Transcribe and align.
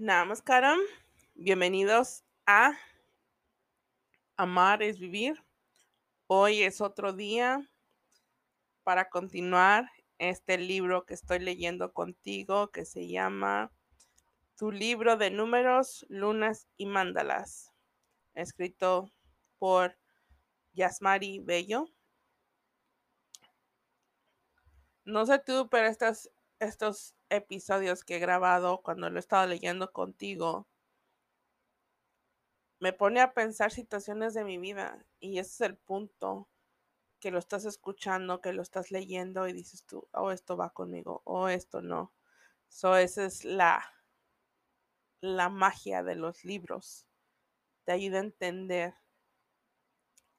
Namaskaram, 0.00 0.78
bienvenidos 1.34 2.24
a 2.46 2.72
Amar 4.34 4.82
es 4.82 4.98
Vivir. 4.98 5.44
Hoy 6.26 6.62
es 6.62 6.80
otro 6.80 7.12
día 7.12 7.70
para 8.82 9.10
continuar 9.10 9.90
este 10.16 10.56
libro 10.56 11.04
que 11.04 11.12
estoy 11.12 11.40
leyendo 11.40 11.92
contigo 11.92 12.70
que 12.70 12.86
se 12.86 13.08
llama 13.08 13.72
Tu 14.56 14.72
libro 14.72 15.18
de 15.18 15.30
números, 15.30 16.06
lunas 16.08 16.66
y 16.78 16.86
mandalas, 16.86 17.70
escrito 18.32 19.12
por 19.58 19.98
Yasmari 20.72 21.40
Bello. 21.40 21.90
No 25.04 25.26
sé 25.26 25.38
tú, 25.40 25.68
pero 25.70 25.88
estos, 25.88 26.30
estos 26.58 27.14
episodios 27.30 28.04
que 28.04 28.16
he 28.16 28.18
grabado 28.18 28.82
cuando 28.82 29.08
lo 29.08 29.16
he 29.16 29.20
estado 29.20 29.46
leyendo 29.46 29.92
contigo, 29.92 30.68
me 32.80 32.92
pone 32.92 33.20
a 33.20 33.32
pensar 33.32 33.70
situaciones 33.70 34.34
de 34.34 34.44
mi 34.44 34.58
vida 34.58 35.04
y 35.20 35.38
ese 35.38 35.50
es 35.50 35.60
el 35.70 35.76
punto 35.76 36.48
que 37.20 37.30
lo 37.30 37.38
estás 37.38 37.64
escuchando, 37.66 38.40
que 38.40 38.52
lo 38.52 38.62
estás 38.62 38.90
leyendo 38.90 39.46
y 39.46 39.52
dices 39.52 39.84
tú, 39.84 40.08
oh, 40.12 40.30
esto 40.32 40.56
va 40.56 40.70
conmigo, 40.70 41.22
o 41.24 41.42
oh, 41.42 41.48
esto 41.48 41.82
no. 41.82 42.12
So, 42.68 42.96
esa 42.96 43.24
es 43.26 43.44
la, 43.44 43.84
la 45.20 45.50
magia 45.50 46.02
de 46.02 46.14
los 46.14 46.44
libros. 46.44 47.06
Te 47.84 47.92
ayuda 47.92 48.18
a 48.18 48.22
entender. 48.22 48.94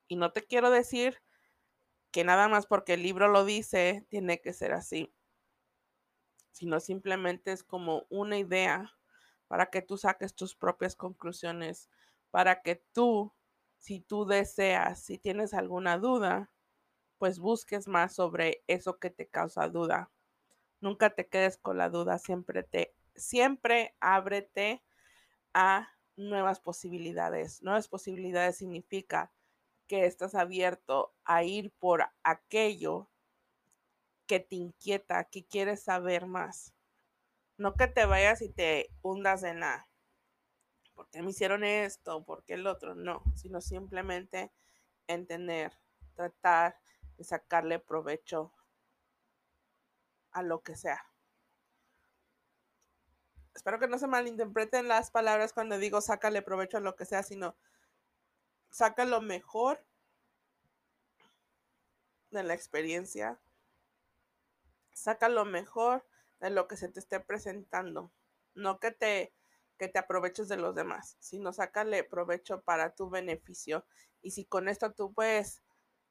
Y 0.08 0.16
no 0.16 0.32
te 0.32 0.42
quiero 0.42 0.72
decir 0.72 1.22
que 2.12 2.24
nada 2.24 2.48
más 2.48 2.66
porque 2.66 2.96
el 2.96 3.04
libro 3.04 3.28
lo 3.28 3.46
dice, 3.46 4.06
tiene 4.10 4.42
que 4.42 4.54
ser 4.54 4.74
así 4.74 5.14
sino 6.52 6.80
simplemente 6.80 7.52
es 7.52 7.64
como 7.64 8.06
una 8.10 8.38
idea 8.38 8.94
para 9.48 9.68
que 9.68 9.82
tú 9.82 9.98
saques 9.98 10.34
tus 10.34 10.56
propias 10.56 10.96
conclusiones, 10.96 11.90
para 12.32 12.62
que 12.62 12.84
tú, 12.94 13.34
si 13.78 14.00
tú 14.00 14.26
deseas, 14.26 15.04
si 15.04 15.18
tienes 15.18 15.54
alguna 15.54 15.98
duda, 15.98 16.52
pues 17.18 17.40
busques 17.40 17.88
más 17.88 18.16
sobre 18.16 18.64
eso 18.68 18.98
que 18.98 19.10
te 19.10 19.28
causa 19.28 19.68
duda. 19.68 20.12
Nunca 20.80 21.12
te 21.12 21.28
quedes 21.28 21.58
con 21.58 21.78
la 21.78 21.90
duda, 21.90 22.18
siempre 22.18 22.64
te 22.64 22.96
siempre 23.16 23.96
ábrete 24.00 24.84
a 25.54 25.90
nuevas 26.16 26.60
posibilidades. 26.60 27.62
Nuevas 27.62 27.88
posibilidades 27.88 28.58
significa 28.58 29.32
que 29.88 30.06
estás 30.06 30.34
abierto 30.34 31.14
a 31.26 31.44
ir 31.44 31.72
por 31.78 32.06
aquello 32.24 33.11
que 34.32 34.40
te 34.40 34.56
inquieta, 34.56 35.26
que 35.26 35.44
quieres 35.44 35.84
saber 35.84 36.26
más. 36.26 36.74
No 37.58 37.74
que 37.74 37.88
te 37.88 38.06
vayas 38.06 38.42
y 38.42 38.48
te 38.48 38.90
hundas 39.02 39.44
en 39.44 39.60
la, 39.60 39.90
¿por 40.94 41.10
qué 41.10 41.22
me 41.22 41.32
hicieron 41.32 41.66
esto? 41.66 42.24
¿Por 42.24 42.46
qué 42.46 42.54
el 42.54 42.66
otro? 42.66 42.96
No, 42.96 43.24
sino 43.36 43.60
simplemente 43.60 44.54
entender, 45.08 45.78
tratar 46.16 46.80
de 47.18 47.26
sacarle 47.26 47.80
provecho 47.80 48.54
a 50.32 50.44
lo 50.44 50.62
que 50.62 50.78
sea. 50.78 51.06
Espero 53.54 53.80
que 53.80 53.90
no 53.90 54.00
se 54.00 54.08
malinterpreten 54.08 54.88
las 54.88 55.12
palabras 55.12 55.52
cuando 55.52 55.78
digo 55.78 56.00
sácale 56.00 56.42
provecho 56.42 56.78
a 56.78 56.80
lo 56.80 56.96
que 56.96 57.04
sea, 57.04 57.22
sino 57.22 57.58
saca 58.70 59.04
lo 59.04 59.20
mejor 59.20 59.86
de 62.30 62.44
la 62.44 62.54
experiencia 62.54 63.38
saca 65.02 65.30
lo 65.30 65.46
mejor 65.46 66.06
de 66.40 66.50
lo 66.50 66.68
que 66.68 66.78
se 66.78 66.90
te 66.90 67.00
esté 67.00 67.20
presentando. 67.20 68.12
No 68.54 68.80
que 68.80 68.92
te, 68.92 69.34
que 69.78 69.88
te 69.88 70.00
aproveches 70.00 70.48
de 70.48 70.58
los 70.58 70.76
demás, 70.76 71.18
sino 71.20 71.54
sácale 71.54 72.04
provecho 72.04 72.62
para 72.62 72.94
tu 72.96 73.10
beneficio. 73.10 73.86
Y 74.22 74.32
si 74.32 74.46
con 74.46 74.68
esto 74.68 74.94
tú 74.94 75.14
puedes 75.14 75.64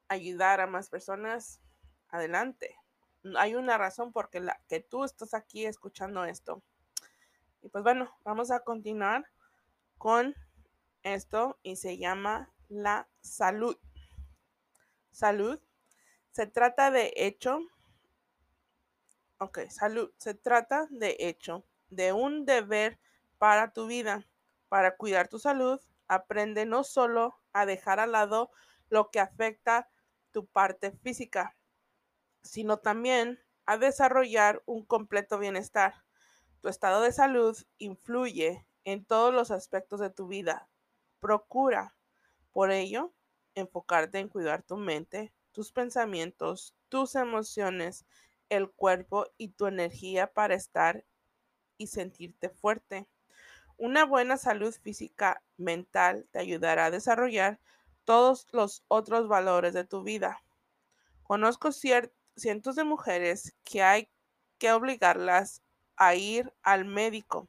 ayudar 0.07 0.59
a 0.59 0.67
más 0.67 0.89
personas, 0.89 1.61
adelante. 2.09 2.75
Hay 3.37 3.55
una 3.55 3.77
razón 3.77 4.11
por 4.11 4.29
la 4.33 4.59
que 4.67 4.79
tú 4.79 5.03
estás 5.03 5.33
aquí 5.33 5.65
escuchando 5.65 6.25
esto. 6.25 6.61
Y 7.61 7.69
pues 7.69 7.83
bueno, 7.83 8.11
vamos 8.23 8.51
a 8.51 8.61
continuar 8.61 9.25
con 9.97 10.35
esto 11.03 11.59
y 11.61 11.75
se 11.75 11.97
llama 11.97 12.51
la 12.67 13.07
salud. 13.21 13.77
Salud 15.11 15.61
se 16.31 16.47
trata 16.47 16.91
de 16.91 17.13
hecho 17.15 17.59
Ok, 19.43 19.57
salud. 19.71 20.11
Se 20.17 20.35
trata, 20.35 20.85
de 20.91 21.15
hecho, 21.17 21.65
de 21.89 22.13
un 22.13 22.45
deber 22.45 22.99
para 23.39 23.73
tu 23.73 23.87
vida. 23.87 24.29
Para 24.69 24.97
cuidar 24.97 25.29
tu 25.29 25.39
salud, 25.39 25.81
aprende 26.07 26.67
no 26.67 26.83
solo 26.83 27.41
a 27.51 27.65
dejar 27.65 27.99
al 27.99 28.11
lado 28.11 28.51
lo 28.89 29.09
que 29.09 29.19
afecta 29.19 29.89
tu 30.29 30.45
parte 30.45 30.91
física, 30.91 31.57
sino 32.43 32.77
también 32.77 33.39
a 33.65 33.79
desarrollar 33.79 34.61
un 34.67 34.85
completo 34.85 35.39
bienestar. 35.39 36.05
Tu 36.61 36.69
estado 36.69 37.01
de 37.01 37.11
salud 37.11 37.57
influye 37.79 38.67
en 38.83 39.03
todos 39.05 39.33
los 39.33 39.49
aspectos 39.49 39.99
de 40.01 40.11
tu 40.11 40.27
vida. 40.27 40.69
Procura, 41.19 41.95
por 42.51 42.69
ello, 42.69 43.11
enfocarte 43.55 44.19
en 44.19 44.29
cuidar 44.29 44.61
tu 44.61 44.77
mente, 44.77 45.33
tus 45.51 45.71
pensamientos, 45.71 46.75
tus 46.89 47.15
emociones 47.15 48.05
el 48.51 48.69
cuerpo 48.69 49.25
y 49.37 49.49
tu 49.49 49.65
energía 49.65 50.27
para 50.27 50.55
estar 50.55 51.05
y 51.77 51.87
sentirte 51.87 52.49
fuerte. 52.49 53.07
Una 53.77 54.05
buena 54.05 54.37
salud 54.37 54.73
física 54.73 55.41
mental 55.57 56.27
te 56.31 56.39
ayudará 56.39 56.85
a 56.85 56.91
desarrollar 56.91 57.59
todos 58.03 58.47
los 58.51 58.83
otros 58.89 59.27
valores 59.27 59.73
de 59.73 59.85
tu 59.85 60.03
vida. 60.03 60.43
Conozco 61.23 61.71
cientos 61.71 62.75
de 62.75 62.83
mujeres 62.83 63.55
que 63.63 63.81
hay 63.81 64.09
que 64.57 64.73
obligarlas 64.73 65.63
a 65.95 66.15
ir 66.15 66.53
al 66.61 66.83
médico 66.83 67.47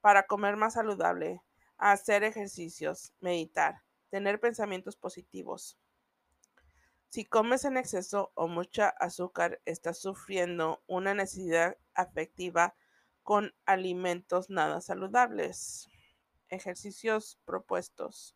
para 0.00 0.26
comer 0.26 0.56
más 0.56 0.74
saludable, 0.74 1.40
hacer 1.78 2.24
ejercicios, 2.24 3.12
meditar, 3.20 3.82
tener 4.10 4.40
pensamientos 4.40 4.96
positivos. 4.96 5.78
Si 7.12 7.26
comes 7.26 7.66
en 7.66 7.76
exceso 7.76 8.32
o 8.34 8.48
mucha 8.48 8.88
azúcar, 8.88 9.60
estás 9.66 9.98
sufriendo 9.98 10.82
una 10.86 11.12
necesidad 11.12 11.76
afectiva 11.92 12.74
con 13.22 13.54
alimentos 13.66 14.48
nada 14.48 14.80
saludables. 14.80 15.90
Ejercicios 16.48 17.38
propuestos. 17.44 18.34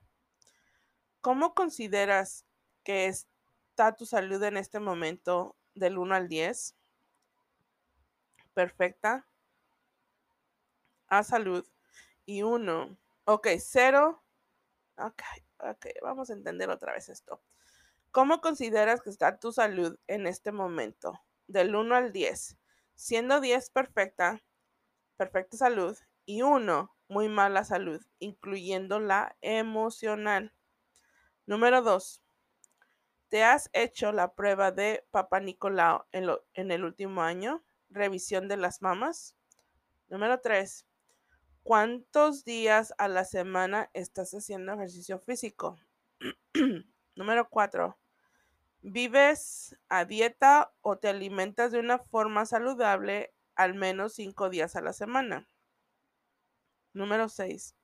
¿Cómo 1.22 1.54
consideras 1.54 2.44
que 2.84 3.06
está 3.06 3.96
tu 3.96 4.04
salud 4.04 4.42
en 4.42 4.58
este 4.58 4.78
momento 4.78 5.56
del 5.74 5.96
1 5.96 6.14
al 6.14 6.28
10? 6.28 6.76
Perfecta. 8.52 9.26
A 11.08 11.22
salud. 11.22 11.66
Y 12.26 12.42
1. 12.42 12.98
Ok, 13.24 13.48
0. 13.58 14.22
Ok, 14.98 15.22
ok, 15.60 15.86
vamos 16.02 16.28
a 16.28 16.34
entender 16.34 16.68
otra 16.68 16.92
vez 16.92 17.08
esto. 17.08 17.40
¿Cómo 18.16 18.40
consideras 18.40 19.02
que 19.02 19.10
está 19.10 19.38
tu 19.38 19.52
salud 19.52 19.98
en 20.06 20.26
este 20.26 20.50
momento? 20.50 21.20
Del 21.48 21.76
1 21.76 21.94
al 21.94 22.12
10. 22.12 22.56
Siendo 22.94 23.42
10 23.42 23.68
perfecta, 23.68 24.42
perfecta 25.18 25.58
salud, 25.58 25.98
y 26.24 26.40
1 26.40 26.96
muy 27.08 27.28
mala 27.28 27.62
salud, 27.64 28.02
incluyendo 28.18 29.00
la 29.00 29.36
emocional. 29.42 30.54
Número 31.44 31.82
2. 31.82 32.22
¿Te 33.28 33.44
has 33.44 33.68
hecho 33.74 34.12
la 34.12 34.32
prueba 34.34 34.72
de 34.72 35.06
Papa 35.10 35.38
Nicolau 35.40 36.06
en, 36.12 36.30
en 36.54 36.70
el 36.70 36.84
último 36.84 37.20
año? 37.20 37.66
Revisión 37.90 38.48
de 38.48 38.56
las 38.56 38.80
mamas. 38.80 39.36
Número 40.08 40.40
3. 40.40 40.86
¿Cuántos 41.62 42.46
días 42.46 42.94
a 42.96 43.08
la 43.08 43.26
semana 43.26 43.90
estás 43.92 44.32
haciendo 44.32 44.72
ejercicio 44.72 45.18
físico? 45.18 45.76
Número 47.14 47.50
4. 47.50 47.98
¿Vives 48.88 49.76
a 49.88 50.04
dieta 50.04 50.72
o 50.80 50.96
te 50.96 51.08
alimentas 51.08 51.72
de 51.72 51.80
una 51.80 51.98
forma 51.98 52.46
saludable 52.46 53.34
al 53.56 53.74
menos 53.74 54.12
cinco 54.12 54.48
días 54.48 54.76
a 54.76 54.80
la 54.80 54.92
semana? 54.92 55.48
Número 56.92 57.28
6. 57.28 57.74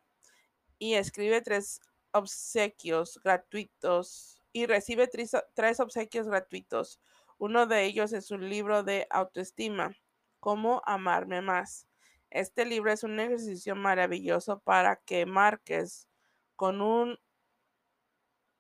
y 0.78 0.94
escribe 0.94 1.42
tres 1.42 1.82
obsequios 2.12 3.20
gratuitos 3.24 4.40
y 4.52 4.68
recibe 4.68 5.08
tres, 5.08 5.32
tres, 5.56 5.80
obsequios 5.80 6.28
gratuitos. 6.28 7.00
Uno 7.40 7.66
de 7.66 7.86
ellos 7.86 8.14
es 8.14 8.30
un 8.30 8.48
libro 8.48 8.84
de 8.84 9.08
autoestima, 9.10 9.98
Cómo 10.40 10.84
amarme 10.86 11.42
más. 11.42 11.88
Este 12.30 12.66
libro 12.66 12.92
es 12.92 13.04
un 13.04 13.20
ejercicio 13.20 13.76
maravilloso 13.76 14.60
para 14.60 14.98
que 14.98 15.26
marques 15.26 16.08
con 16.56 16.82
un 16.82 17.18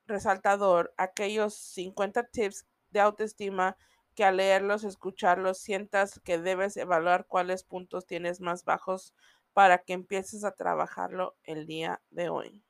resaltador 0.07 0.95
aquellos 0.97 1.53
50 1.53 2.23
tips 2.29 2.65
de 2.93 3.01
autoestima 3.01 3.77
que 4.15 4.23
al 4.23 4.37
leerlos, 4.37 4.83
escucharlos, 4.83 5.57
sientas 5.57 6.19
que 6.23 6.37
debes 6.37 6.77
evaluar 6.77 7.25
cuáles 7.27 7.63
puntos 7.63 8.05
tienes 8.05 8.39
más 8.39 8.63
bajos 8.63 9.13
para 9.53 9.79
que 9.79 9.93
empieces 9.93 10.43
a 10.43 10.55
trabajarlo 10.55 11.35
el 11.43 11.65
día 11.65 12.01
de 12.11 12.29
hoy. 12.29 12.63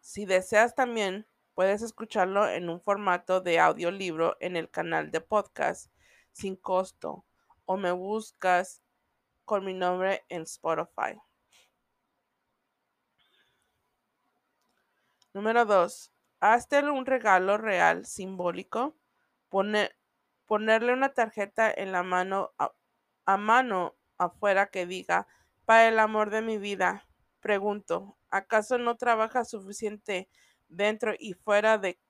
Si 0.00 0.26
deseas 0.26 0.74
también, 0.74 1.26
puedes 1.54 1.82
escucharlo 1.82 2.48
en 2.48 2.68
un 2.68 2.80
formato 2.80 3.40
de 3.40 3.60
audiolibro 3.60 4.36
en 4.40 4.56
el 4.56 4.68
canal 4.70 5.10
de 5.10 5.20
podcast 5.20 5.92
sin 6.32 6.56
costo 6.56 7.24
o 7.64 7.76
me 7.76 7.92
buscas 7.92 8.82
con 9.44 9.64
mi 9.64 9.74
nombre 9.74 10.24
en 10.28 10.42
Spotify. 10.42 11.20
Número 15.32 15.64
2. 15.64 16.12
Hazte 16.40 16.82
un 16.90 17.06
regalo 17.06 17.56
real 17.56 18.04
simbólico. 18.04 18.96
ponerle 19.48 20.92
una 20.92 21.14
tarjeta 21.14 21.72
en 21.72 21.92
la 21.92 22.02
mano 22.02 22.52
a, 22.58 23.36
mano 23.36 23.94
afuera 24.18 24.70
que 24.70 24.86
diga 24.86 25.28
para 25.66 25.86
el 25.86 26.00
amor 26.00 26.30
de 26.30 26.42
mi 26.42 26.58
vida. 26.58 27.06
Pregunto, 27.38 28.18
¿acaso 28.30 28.76
no 28.78 28.96
trabajas 28.96 29.50
suficiente 29.50 30.28
dentro 30.68 31.14
y 31.16 31.34
fuera 31.34 31.78
de 31.78 32.00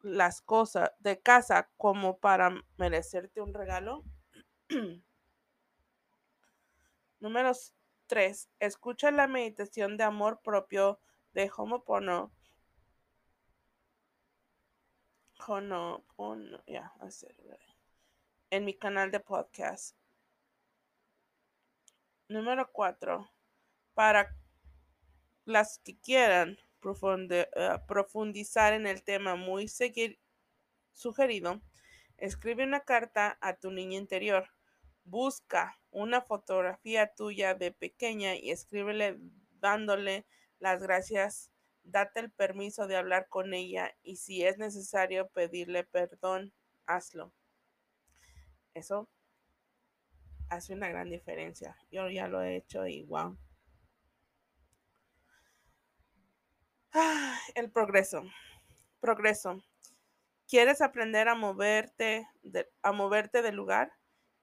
las 0.00 0.40
cosas 0.40 0.90
de 0.98 1.20
casa 1.20 1.70
como 1.76 2.18
para 2.18 2.50
merecerte 2.76 3.40
un 3.40 3.54
regalo? 3.54 4.02
Número 7.20 7.52
3. 8.08 8.50
Escucha 8.58 9.12
la 9.12 9.28
meditación 9.28 9.96
de 9.96 10.02
amor 10.02 10.40
propio 10.42 10.98
de 11.34 11.48
Homopono 11.56 12.32
en 18.50 18.66
mi 18.66 18.74
canal 18.74 19.10
de 19.10 19.18
podcast. 19.18 19.96
Número 22.28 22.70
4. 22.70 23.26
Para 23.94 24.36
las 25.46 25.78
que 25.78 25.98
quieran 25.98 26.58
eh, 27.30 27.46
profundizar 27.86 28.74
en 28.74 28.86
el 28.86 29.02
tema 29.02 29.36
muy 29.36 29.68
seguir, 29.68 30.20
sugerido, 30.92 31.62
escribe 32.18 32.64
una 32.64 32.80
carta 32.80 33.38
a 33.40 33.54
tu 33.54 33.70
niña 33.70 33.96
interior. 33.96 34.50
Busca 35.04 35.80
una 35.90 36.20
fotografía 36.20 37.14
tuya 37.14 37.54
de 37.54 37.72
pequeña 37.72 38.36
y 38.36 38.50
escríbele 38.50 39.18
dándole 39.60 40.26
las 40.58 40.82
gracias 40.82 41.50
date 41.88 42.20
el 42.20 42.30
permiso 42.30 42.86
de 42.86 42.96
hablar 42.96 43.28
con 43.28 43.54
ella 43.54 43.94
y 44.02 44.16
si 44.16 44.44
es 44.44 44.58
necesario 44.58 45.28
pedirle 45.28 45.84
perdón, 45.84 46.52
hazlo. 46.86 47.32
Eso 48.74 49.08
hace 50.50 50.74
una 50.74 50.88
gran 50.88 51.10
diferencia. 51.10 51.76
Yo 51.90 52.08
ya 52.08 52.28
lo 52.28 52.42
he 52.42 52.56
hecho 52.56 52.86
y 52.86 53.04
wow. 53.04 53.36
Ah, 56.92 57.38
el 57.54 57.70
progreso. 57.70 58.24
Progreso. 59.00 59.62
¿Quieres 60.46 60.80
aprender 60.80 61.28
a 61.28 61.34
moverte, 61.34 62.26
de, 62.42 62.68
a 62.82 62.92
moverte 62.92 63.42
del 63.42 63.56
lugar? 63.56 63.92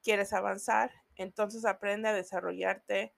¿Quieres 0.04 0.34
avanzar? 0.34 0.92
Entonces 1.16 1.66
aprende 1.66 2.10
a 2.10 2.14
desarrollarte, 2.14 3.16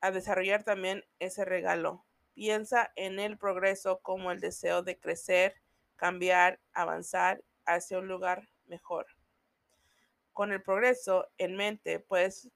a 0.00 0.10
desarrollar 0.10 0.64
también 0.64 1.04
ese 1.18 1.44
regalo 1.44 2.07
Piensa 2.38 2.92
en 2.94 3.18
el 3.18 3.36
progreso 3.36 3.98
como 3.98 4.30
el 4.30 4.38
deseo 4.38 4.84
de 4.84 4.96
crecer, 4.96 5.56
cambiar, 5.96 6.60
avanzar 6.72 7.42
hacia 7.66 7.98
un 7.98 8.06
lugar 8.06 8.48
mejor. 8.66 9.08
Con 10.32 10.52
el 10.52 10.62
progreso 10.62 11.28
en 11.36 11.56
mente 11.56 11.98
puedes 11.98 12.48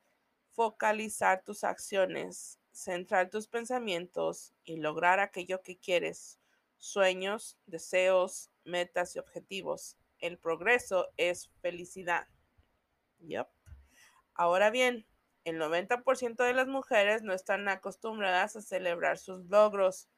focalizar 0.52 1.42
tus 1.42 1.64
acciones, 1.64 2.60
centrar 2.70 3.28
tus 3.28 3.48
pensamientos 3.48 4.54
y 4.62 4.76
lograr 4.76 5.18
aquello 5.18 5.62
que 5.62 5.76
quieres, 5.76 6.38
sueños, 6.78 7.58
deseos, 7.66 8.52
metas 8.62 9.16
y 9.16 9.18
objetivos. 9.18 9.96
El 10.20 10.38
progreso 10.38 11.08
es 11.16 11.50
felicidad. 11.60 12.28
Yep. 13.18 13.48
Ahora 14.34 14.70
bien, 14.70 15.04
el 15.44 15.58
90% 15.58 16.44
de 16.44 16.54
las 16.54 16.68
mujeres 16.68 17.22
no 17.22 17.32
están 17.32 17.68
acostumbradas 17.68 18.54
a 18.56 18.62
celebrar 18.62 19.18
sus 19.18 19.44
logros. 19.46 20.08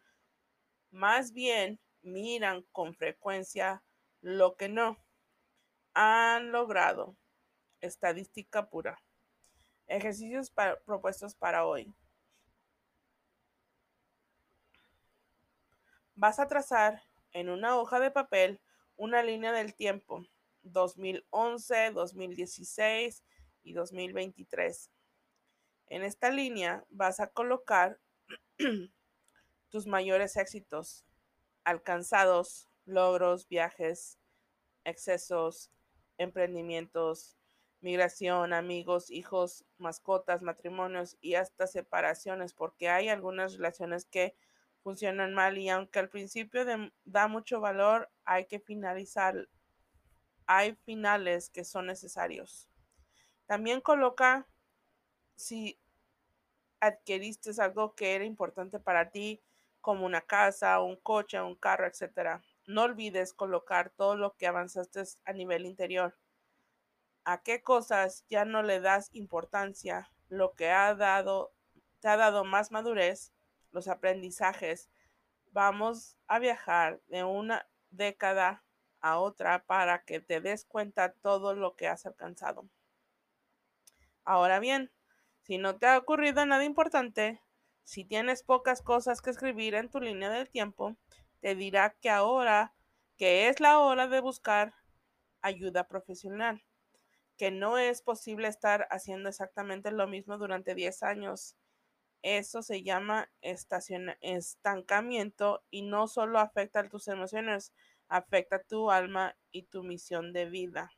Más 0.91 1.33
bien 1.33 1.81
miran 2.03 2.63
con 2.73 2.95
frecuencia 2.95 3.83
lo 4.21 4.57
que 4.57 4.69
no 4.69 4.99
han 5.95 6.53
logrado. 6.53 7.17
Estadística 7.81 8.69
pura. 8.69 9.03
Ejercicios 9.87 10.53
propuestos 10.85 11.35
para 11.35 11.67
hoy. 11.67 11.95
Vas 16.15 16.39
a 16.39 16.47
trazar 16.47 17.03
en 17.33 17.49
una 17.49 17.77
hoja 17.77 17.99
de 17.99 18.11
papel 18.11 18.61
una 18.97 19.23
línea 19.23 19.53
del 19.53 19.75
tiempo 19.75 20.25
2011, 20.63 21.91
2016 21.91 23.25
y 23.65 23.73
2023 23.73 24.94
en 25.89 26.03
esta 26.03 26.31
línea 26.31 26.85
vas 26.91 27.21
a 27.21 27.29
colocar 27.29 28.01
tus 29.71 29.87
mayores 29.87 30.37
éxitos 30.37 31.05
alcanzados, 31.65 32.69
logros, 32.85 33.49
viajes, 33.49 34.19
excesos, 34.85 35.71
emprendimientos, 36.19 37.37
migración, 37.81 38.53
amigos, 38.53 39.11
hijos, 39.11 39.65
mascotas, 39.79 40.43
matrimonios 40.43 41.17
y 41.21 41.35
hasta 41.35 41.67
separaciones, 41.67 42.55
porque 42.55 42.89
hay 42.89 43.09
algunas 43.09 43.55
relaciones 43.55 44.05
que 44.05 44.37
funcionan 44.83 45.35
mal 45.35 45.59
y 45.59 45.69
aunque 45.69 45.99
al 45.99 46.11
principio 46.11 46.65
da 47.05 47.29
mucho 47.29 47.61
valor, 47.61 48.11
hay 48.25 48.47
que 48.47 48.61
finalizar. 48.61 49.49
Hay 50.47 50.75
finales 50.85 51.49
que 51.49 51.65
son 51.65 51.87
necesarios. 51.87 52.69
También 53.47 53.81
coloca 53.81 54.47
si 55.37 55.79
adquiriste 56.81 57.51
algo 57.63 57.95
que 57.95 58.15
era 58.15 58.25
importante 58.25 58.79
para 58.79 59.11
ti, 59.11 59.43
como 59.81 60.07
una 60.07 60.23
casa, 60.23 60.81
un 60.81 60.97
coche, 60.97 61.41
un 61.41 61.57
carro, 61.57 61.87
etc. 61.87 62.41
No 62.67 62.85
olvides 62.85 63.35
colocar 63.35 63.91
todo 63.91 64.17
lo 64.17 64.35
que 64.37 64.47
avanzaste 64.47 65.03
a 65.25 65.33
nivel 65.33 65.67
interior. 65.67 66.17
A 67.25 67.43
qué 67.43 67.63
cosas 67.63 68.25
ya 68.29 68.45
no 68.45 68.63
le 68.63 68.81
das 68.81 69.11
importancia, 69.13 70.11
lo 70.29 70.55
que 70.55 70.71
ha 70.71 70.95
dado, 70.95 71.53
te 72.01 72.09
ha 72.09 72.17
dado 72.17 72.45
más 72.45 72.71
madurez, 72.71 73.33
los 73.73 73.89
aprendizajes. 73.89 74.89
Vamos 75.53 76.17
a 76.27 76.39
viajar 76.39 77.01
de 77.09 77.25
una 77.25 77.69
década 77.91 78.65
a 79.01 79.19
otra 79.19 79.65
para 79.67 80.03
que 80.05 80.21
te 80.21 80.41
des 80.41 80.65
cuenta 80.65 81.13
todo 81.13 81.55
lo 81.55 81.77
que 81.77 81.89
has 81.89 82.07
alcanzado. 82.07 82.69
Ahora 84.25 84.61
bien, 84.61 84.91
si 85.45 85.59
no 85.59 85.77
te 85.77 85.87
ha 85.87 85.99
ocurrido 85.99 86.47
nada 86.47 86.65
importante, 86.65 87.43
si 87.83 88.07
tienes 88.07 88.43
pocas 88.43 88.81
cosas 88.81 89.21
que 89.21 89.29
escribir 89.29 89.75
en 89.75 89.91
tu 89.91 90.01
línea 90.01 90.31
del 90.31 90.49
tiempo, 90.49 90.97
te 91.41 91.55
dirá 91.55 91.95
que 92.01 92.09
ahora, 92.09 92.75
que 93.19 93.49
es 93.49 93.61
la 93.61 93.79
hora 93.79 94.09
de 94.09 94.21
buscar 94.21 94.73
ayuda 95.43 95.87
profesional, 95.87 96.65
que 97.37 97.51
no 97.51 97.77
es 97.77 98.01
posible 98.01 98.49
estar 98.49 98.89
haciendo 98.91 99.29
exactamente 99.29 99.91
lo 99.91 100.07
mismo 100.07 100.39
durante 100.39 100.75
10 100.75 101.03
años. 101.03 101.57
Eso 102.23 102.63
se 102.63 102.83
llama 102.83 103.31
estancamiento 103.43 105.63
y 105.71 105.83
no 105.83 106.09
solo 106.09 106.39
afecta 106.39 106.81
a 106.81 106.89
tus 106.89 107.09
emociones, 107.09 107.75
afecta 108.09 108.57
a 108.57 108.63
tu 108.63 108.91
alma 108.91 109.37
y 109.51 109.65
tu 109.65 109.83
misión 109.83 110.33
de 110.33 110.47
vida. 110.47 110.91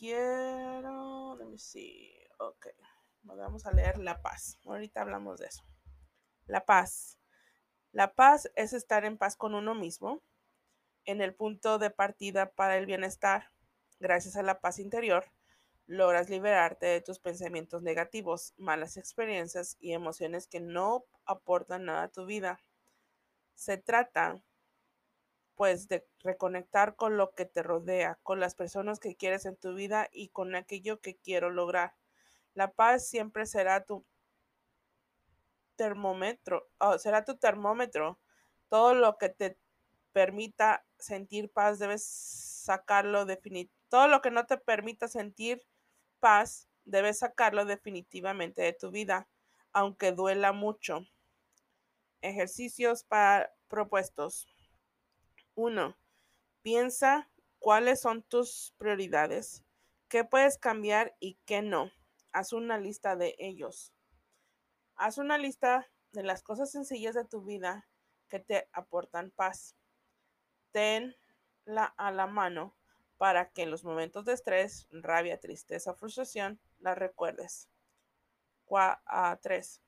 Quiero, 0.00 1.36
let 1.36 1.44
me 1.44 1.58
see, 1.58 2.10
ok, 2.38 2.68
vamos 3.22 3.66
a 3.66 3.72
leer 3.72 3.98
la 3.98 4.22
paz. 4.22 4.58
Ahorita 4.64 5.02
hablamos 5.02 5.40
de 5.40 5.46
eso. 5.46 5.62
La 6.46 6.64
paz. 6.64 7.18
La 7.92 8.14
paz 8.14 8.50
es 8.56 8.72
estar 8.72 9.04
en 9.04 9.18
paz 9.18 9.36
con 9.36 9.54
uno 9.54 9.74
mismo, 9.74 10.22
en 11.04 11.20
el 11.20 11.34
punto 11.34 11.78
de 11.78 11.90
partida 11.90 12.50
para 12.50 12.78
el 12.78 12.86
bienestar. 12.86 13.50
Gracias 13.98 14.36
a 14.36 14.42
la 14.42 14.60
paz 14.60 14.78
interior, 14.78 15.26
logras 15.84 16.30
liberarte 16.30 16.86
de 16.86 17.02
tus 17.02 17.18
pensamientos 17.18 17.82
negativos, 17.82 18.54
malas 18.56 18.96
experiencias 18.96 19.76
y 19.80 19.92
emociones 19.92 20.46
que 20.46 20.60
no 20.60 21.04
aportan 21.26 21.84
nada 21.84 22.04
a 22.04 22.10
tu 22.10 22.24
vida. 22.24 22.58
Se 23.54 23.76
trata 23.76 24.42
pues 25.60 25.88
de 25.88 26.06
reconectar 26.20 26.96
con 26.96 27.18
lo 27.18 27.34
que 27.34 27.44
te 27.44 27.62
rodea, 27.62 28.18
con 28.22 28.40
las 28.40 28.54
personas 28.54 28.98
que 28.98 29.14
quieres 29.14 29.44
en 29.44 29.56
tu 29.56 29.74
vida 29.74 30.08
y 30.10 30.30
con 30.30 30.54
aquello 30.54 31.02
que 31.02 31.18
quiero 31.18 31.50
lograr. 31.50 31.92
La 32.54 32.72
paz 32.72 33.06
siempre 33.06 33.44
será 33.44 33.84
tu 33.84 34.06
termómetro, 35.76 36.66
será 36.98 37.26
tu 37.26 37.36
termómetro. 37.36 38.18
Todo 38.70 38.94
lo 38.94 39.18
que 39.18 39.28
te 39.28 39.58
permita 40.12 40.86
sentir 40.98 41.52
paz 41.52 41.78
debes 41.78 42.06
sacarlo 42.06 43.26
definitivamente. 43.26 43.84
Todo 43.90 44.08
lo 44.08 44.22
que 44.22 44.30
no 44.30 44.46
te 44.46 44.56
permita 44.56 45.08
sentir 45.08 45.60
paz 46.20 46.70
debes 46.86 47.18
sacarlo 47.18 47.66
definitivamente 47.66 48.62
de 48.62 48.72
tu 48.72 48.90
vida, 48.90 49.28
aunque 49.74 50.12
duela 50.12 50.52
mucho. 50.52 51.04
Ejercicios 52.22 53.04
para 53.04 53.52
propuestos. 53.68 54.46
1. 55.54 55.96
Piensa 56.62 57.30
cuáles 57.58 58.00
son 58.00 58.22
tus 58.22 58.74
prioridades, 58.78 59.64
qué 60.08 60.24
puedes 60.24 60.58
cambiar 60.58 61.16
y 61.20 61.38
qué 61.44 61.62
no. 61.62 61.90
Haz 62.32 62.52
una 62.52 62.78
lista 62.78 63.16
de 63.16 63.34
ellos. 63.38 63.92
Haz 64.96 65.18
una 65.18 65.38
lista 65.38 65.90
de 66.12 66.22
las 66.22 66.42
cosas 66.42 66.70
sencillas 66.70 67.14
de 67.14 67.24
tu 67.24 67.42
vida 67.42 67.88
que 68.28 68.40
te 68.40 68.68
aportan 68.72 69.30
paz. 69.30 69.76
Tenla 70.72 71.86
a 71.96 72.12
la 72.12 72.26
mano 72.26 72.76
para 73.18 73.50
que 73.50 73.62
en 73.62 73.70
los 73.70 73.84
momentos 73.84 74.24
de 74.24 74.32
estrés, 74.32 74.86
rabia, 74.90 75.40
tristeza 75.40 75.94
frustración 75.94 76.60
las 76.78 76.96
recuerdes. 76.96 77.68
3. 79.42 79.82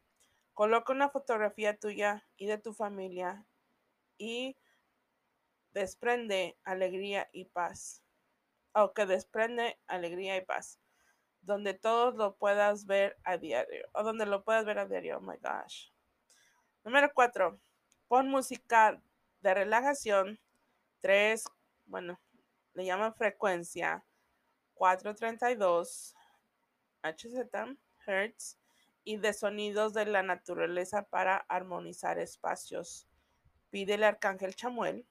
Coloca 0.55 0.93
una 0.93 1.09
fotografía 1.09 1.79
tuya 1.79 2.27
y 2.37 2.47
de 2.47 2.59
tu 2.59 2.75
familia 2.75 3.47
y 4.19 4.57
desprende 5.73 6.59
alegría 6.65 7.29
y 7.33 7.47
paz. 7.47 8.03
O 8.75 8.95
que 8.95 9.07
desprende 9.07 9.79
alegría 9.87 10.37
y 10.37 10.45
paz. 10.45 10.79
Donde 11.41 11.75
todos 11.75 12.15
lo 12.15 12.37
puedas 12.37 12.87
ver 12.87 13.19
a 13.25 13.37
diario. 13.37 13.89
O 13.93 14.03
donde 14.03 14.27
lo 14.27 14.45
puedas 14.45 14.65
ver 14.65 14.79
a 14.79 14.87
diario. 14.87 15.19
Oh 15.19 15.21
my 15.21 15.37
gosh. 15.41 15.91
Número 16.85 17.11
4. 17.15 17.61
Pon 18.09 18.29
música 18.29 19.03
de 19.41 19.55
relajación. 19.55 20.39
3. 21.01 21.45
Bueno, 21.87 22.21
le 22.75 22.85
llaman 22.85 23.15
frecuencia. 23.15 24.05
432 24.75 26.15
Hz, 27.03 27.79
Hertz 28.07 28.59
y 29.05 29.17
de 29.17 29.33
sonidos 29.33 29.93
de 29.95 30.07
la 30.07 30.23
naturaleza 30.23 31.03
para 31.05 31.37
armonizar 31.37 32.19
espacios. 32.19 33.09
Pídele 33.71 34.07
Arcángel 34.07 34.55
Chamuel. 34.55 35.07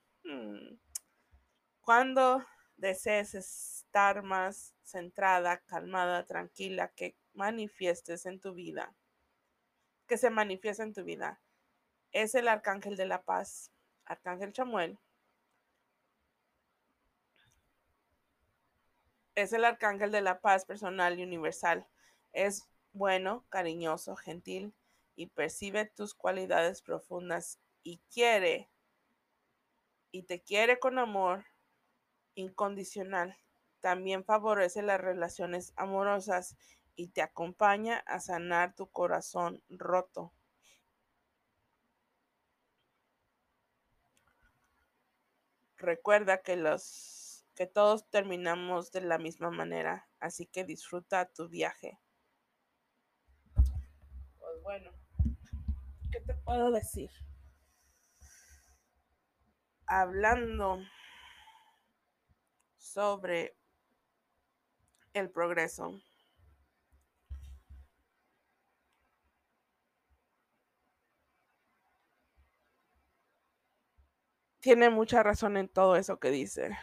Cuando 1.81 2.45
desees 2.77 3.35
estar 3.35 4.23
más 4.23 4.73
centrada, 4.83 5.59
calmada, 5.65 6.25
tranquila, 6.25 6.91
que 6.95 7.15
manifiestes 7.33 8.25
en 8.25 8.39
tu 8.39 8.53
vida, 8.53 8.95
que 10.07 10.17
se 10.17 10.29
manifieste 10.29 10.83
en 10.83 10.93
tu 10.93 11.03
vida, 11.03 11.41
es 12.11 12.35
el 12.35 12.47
arcángel 12.47 12.97
de 12.97 13.05
la 13.05 13.23
paz, 13.23 13.71
arcángel 14.05 14.51
Chamuel. 14.51 14.99
Es 19.35 19.53
el 19.53 19.63
arcángel 19.63 20.11
de 20.11 20.21
la 20.21 20.41
paz 20.41 20.65
personal 20.65 21.17
y 21.19 21.23
universal. 21.23 21.87
Es 22.33 22.67
bueno, 22.93 23.45
cariñoso, 23.49 24.15
gentil 24.15 24.73
y 25.15 25.27
percibe 25.27 25.85
tus 25.85 26.13
cualidades 26.13 26.81
profundas 26.81 27.59
y 27.83 27.99
quiere 28.13 28.70
y 30.11 30.23
te 30.23 30.41
quiere 30.41 30.79
con 30.79 30.99
amor 30.99 31.45
incondicional. 32.35 33.35
También 33.79 34.23
favorece 34.23 34.81
las 34.81 35.01
relaciones 35.01 35.73
amorosas 35.75 36.55
y 36.95 37.07
te 37.09 37.21
acompaña 37.21 37.97
a 38.05 38.19
sanar 38.19 38.75
tu 38.75 38.87
corazón 38.87 39.63
roto. 39.69 40.33
Recuerda 45.77 46.43
que 46.43 46.57
los 46.57 47.45
que 47.55 47.65
todos 47.65 48.07
terminamos 48.09 48.91
de 48.91 49.01
la 49.01 49.17
misma 49.17 49.49
manera, 49.49 50.07
así 50.19 50.45
que 50.45 50.63
disfruta 50.63 51.25
tu 51.25 51.49
viaje. 51.49 51.99
Pues 53.55 54.61
bueno, 54.63 54.91
¿qué 56.11 56.21
te 56.21 56.33
puedo 56.35 56.71
decir? 56.71 57.09
Hablando 59.91 60.79
sobre 62.77 63.57
el 65.13 65.29
progreso. 65.29 65.99
Tiene 74.61 74.89
mucha 74.89 75.23
razón 75.23 75.57
en 75.57 75.67
todo 75.67 75.97
eso 75.97 76.19
que 76.19 76.31
dice. 76.31 76.77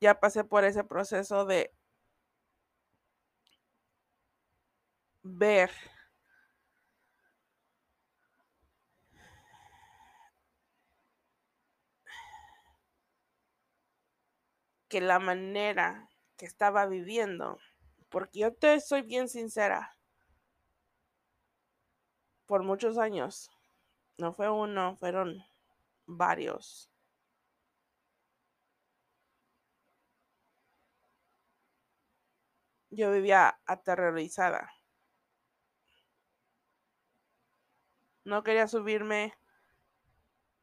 Ya 0.00 0.18
pasé 0.18 0.42
por 0.42 0.64
ese 0.64 0.82
proceso 0.82 1.46
de 1.46 1.72
ver 5.22 5.70
que 14.88 15.00
la 15.00 15.18
manera 15.18 16.08
que 16.36 16.46
estaba 16.46 16.86
viviendo. 16.86 17.58
Porque 18.08 18.40
yo 18.40 18.54
te 18.54 18.80
soy 18.80 19.02
bien 19.02 19.28
sincera. 19.28 19.96
Por 22.46 22.62
muchos 22.62 22.98
años. 22.98 23.50
No 24.18 24.32
fue 24.32 24.48
uno, 24.50 24.96
fueron 24.96 25.44
varios. 26.06 26.90
Yo 32.90 33.12
vivía 33.12 33.60
aterrorizada. 33.66 34.72
No 38.24 38.42
quería 38.42 38.66
subirme. 38.68 39.34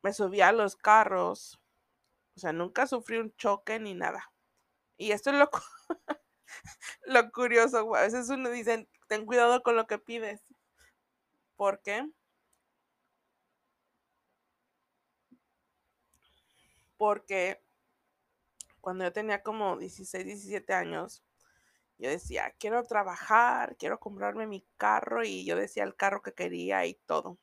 Me 0.02 0.14
subía 0.14 0.50
a 0.50 0.52
los 0.52 0.76
carros 0.76 1.63
o 2.36 2.40
sea, 2.40 2.54
nunca 2.54 2.88
sufrí 2.88 3.18
un 3.18 3.36
choque 3.36 3.80
ni 3.80 3.94
nada. 3.94 4.32
Y 4.98 5.12
esto 5.12 5.32
es 5.32 5.38
lo, 5.38 5.50
lo 7.06 7.32
curioso. 7.32 7.96
A 7.96 8.02
veces 8.02 8.30
uno 8.30 8.50
dice, 8.50 8.88
ten 9.08 9.26
cuidado 9.26 9.64
con 9.64 9.76
lo 9.76 9.88
que 9.88 10.00
pides. 10.00 10.42
¿Por 11.56 11.82
qué? 11.82 12.12
Porque 16.98 17.62
cuando 18.82 19.04
yo 19.06 19.12
tenía 19.12 19.42
como 19.42 19.78
16, 19.78 20.26
17 20.26 20.74
años, 20.74 21.24
yo 21.98 22.10
decía, 22.10 22.54
quiero 22.60 22.84
trabajar, 22.84 23.78
quiero 23.78 24.00
comprarme 24.00 24.48
mi 24.48 24.66
carro 24.78 25.24
y 25.24 25.46
yo 25.46 25.56
decía 25.56 25.84
el 25.84 25.96
carro 25.96 26.22
que 26.22 26.34
quería 26.34 26.86
y 26.86 26.96
todo. 26.96 27.40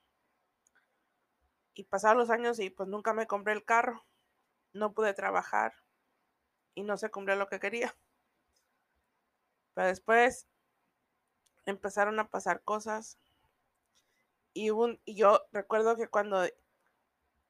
Y 1.74 1.82
pasaron 1.82 2.18
los 2.18 2.30
años 2.30 2.60
y 2.60 2.70
pues 2.70 2.88
nunca 2.88 3.12
me 3.12 3.26
compré 3.26 3.54
el 3.54 3.64
carro, 3.64 4.04
no 4.72 4.92
pude 4.92 5.14
trabajar 5.14 5.74
y 6.74 6.82
no 6.82 6.96
se 6.96 7.10
cumplió 7.10 7.36
lo 7.36 7.48
que 7.48 7.60
quería. 7.60 7.94
Pero 9.74 9.88
después 9.88 10.46
empezaron 11.66 12.18
a 12.18 12.28
pasar 12.28 12.62
cosas 12.62 13.18
y, 14.52 14.70
un, 14.70 15.00
y 15.04 15.14
yo 15.14 15.42
recuerdo 15.52 15.96
que 15.96 16.08
cuando, 16.08 16.44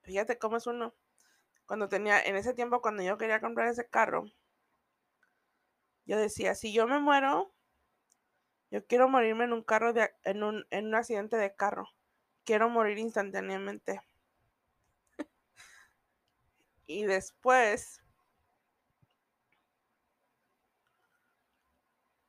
fíjate 0.03 0.37
cómo 0.37 0.57
es 0.57 0.67
uno, 0.67 0.93
cuando 1.65 1.89
tenía, 1.89 2.21
en 2.21 2.35
ese 2.35 2.53
tiempo 2.53 2.81
cuando 2.81 3.03
yo 3.03 3.17
quería 3.17 3.41
comprar 3.41 3.67
ese 3.69 3.87
carro, 3.87 4.25
yo 6.05 6.17
decía, 6.17 6.55
si 6.55 6.73
yo 6.73 6.87
me 6.87 6.99
muero, 6.99 7.53
yo 8.69 8.85
quiero 8.85 9.09
morirme 9.09 9.45
en 9.45 9.53
un 9.53 9.63
carro 9.63 9.93
de, 9.93 10.11
en 10.23 10.43
un, 10.43 10.65
en 10.69 10.87
un 10.87 10.95
accidente 10.95 11.37
de 11.37 11.55
carro. 11.55 11.89
Quiero 12.43 12.69
morir 12.69 12.97
instantáneamente. 12.97 14.01
Y 16.91 17.05
después 17.05 18.01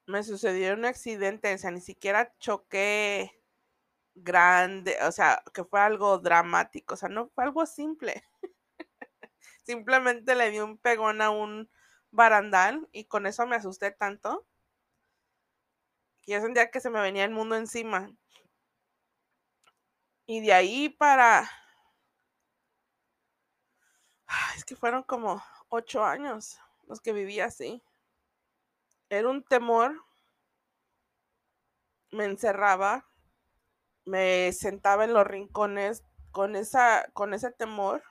me 0.07 0.23
sucedió 0.23 0.75
un 0.75 0.85
accidente, 0.85 1.55
o 1.55 1.59
sea, 1.59 1.71
ni 1.71 1.81
siquiera 1.81 2.33
choqué 2.39 3.43
grande, 4.15 4.97
o 5.03 5.13
sea, 5.13 5.43
que 5.53 5.65
fue 5.65 5.81
algo 5.81 6.19
dramático, 6.19 6.95
o 6.95 6.97
sea, 6.97 7.09
no 7.09 7.29
fue 7.29 7.45
algo 7.45 7.67
simple. 7.67 8.23
Simplemente 9.65 10.35
le 10.35 10.51
di 10.51 10.61
un 10.61 10.79
pegón 10.79 11.23
a 11.23 11.31
un 11.31 11.71
barandal 12.11 12.89
y 12.93 13.07
con 13.07 13.27
eso 13.27 13.47
me 13.47 13.57
asusté 13.57 13.91
tanto 13.91 14.47
que 16.23 16.33
yo 16.33 16.41
sentía 16.41 16.71
que 16.71 16.81
se 16.81 16.91
me 16.91 17.01
venía 17.01 17.25
el 17.25 17.33
mundo 17.33 17.57
encima. 17.57 18.13
Y 20.27 20.41
de 20.41 20.53
ahí 20.53 20.89
para... 20.89 21.51
Es 24.57 24.65
que 24.65 24.77
fueron 24.77 25.03
como 25.03 25.43
ocho 25.69 26.05
años 26.05 26.59
los 26.87 27.01
que 27.01 27.13
viví 27.13 27.41
así. 27.41 27.83
Era 29.11 29.29
un 29.29 29.43
temor. 29.45 30.03
Me 32.13 32.25
encerraba. 32.27 33.07
Me 34.05 34.53
sentaba 34.53 35.05
en 35.05 35.15
los 35.15 35.27
rincones 35.27 36.05
con, 36.33 36.57
esa, 36.57 37.11
con 37.13 37.35
ese 37.35 37.51
temor. 37.51 38.03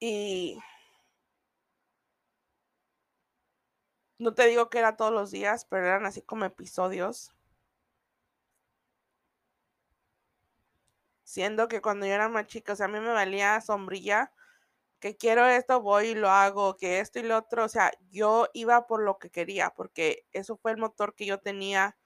Y 0.00 0.58
no 4.18 4.34
te 4.34 4.46
digo 4.46 4.70
que 4.70 4.78
era 4.78 4.96
todos 4.96 5.12
los 5.12 5.30
días, 5.32 5.64
pero 5.64 5.86
eran 5.86 6.06
así 6.06 6.22
como 6.22 6.44
episodios. 6.44 7.32
Siendo 11.30 11.68
que 11.68 11.80
cuando 11.80 12.06
yo 12.06 12.12
era 12.12 12.28
más 12.28 12.48
chica, 12.48 12.72
o 12.72 12.76
sea, 12.76 12.86
a 12.86 12.88
mí 12.88 12.98
me 12.98 13.12
valía 13.12 13.60
sombrilla, 13.60 14.32
que 14.98 15.16
quiero 15.16 15.46
esto, 15.46 15.80
voy 15.80 16.08
y 16.08 16.14
lo 16.16 16.28
hago, 16.28 16.76
que 16.76 16.98
esto 16.98 17.20
y 17.20 17.22
lo 17.22 17.38
otro, 17.38 17.64
o 17.64 17.68
sea, 17.68 17.92
yo 18.10 18.48
iba 18.52 18.88
por 18.88 19.00
lo 19.00 19.20
que 19.20 19.30
quería, 19.30 19.70
porque 19.70 20.26
eso 20.32 20.56
fue 20.56 20.72
el 20.72 20.78
motor 20.78 21.14
que 21.14 21.26
yo 21.26 21.38
tenía 21.38 21.96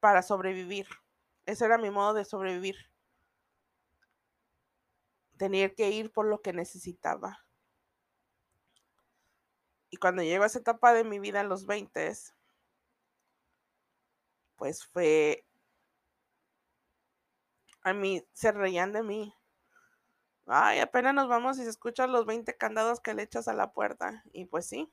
para 0.00 0.22
sobrevivir. 0.22 0.88
Ese 1.44 1.66
era 1.66 1.76
mi 1.76 1.90
modo 1.90 2.14
de 2.14 2.24
sobrevivir 2.24 2.76
tener 5.36 5.74
que 5.74 5.90
ir 5.90 6.10
por 6.10 6.24
lo 6.24 6.40
que 6.40 6.54
necesitaba. 6.54 7.44
Y 9.90 9.98
cuando 9.98 10.22
llegó 10.22 10.44
a 10.44 10.46
esa 10.46 10.60
etapa 10.60 10.94
de 10.94 11.04
mi 11.04 11.18
vida 11.18 11.42
en 11.42 11.50
los 11.50 11.66
20, 11.66 12.10
pues 14.56 14.86
fue... 14.86 15.44
A 17.84 17.92
mí 17.92 18.26
se 18.32 18.50
reían 18.50 18.92
de 18.92 19.04
mí. 19.04 19.32
Ay, 20.46 20.78
apenas 20.80 21.14
nos 21.14 21.28
vamos 21.28 21.58
y 21.58 21.64
se 21.64 21.70
escuchan 21.70 22.10
los 22.12 22.24
20 22.26 22.56
candados 22.56 23.00
que 23.00 23.14
le 23.14 23.22
echas 23.22 23.46
a 23.46 23.52
la 23.54 23.72
puerta. 23.72 24.22
Y 24.32 24.46
pues 24.46 24.66
sí. 24.66 24.90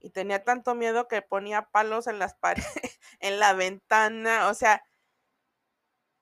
Y 0.00 0.10
tenía 0.10 0.44
tanto 0.44 0.74
miedo 0.74 1.08
que 1.08 1.22
ponía 1.22 1.62
palos 1.70 2.06
en 2.06 2.18
las 2.18 2.34
paredes, 2.34 2.64
en 3.20 3.38
la 3.40 3.54
ventana. 3.54 4.48
O 4.48 4.54
sea, 4.54 4.82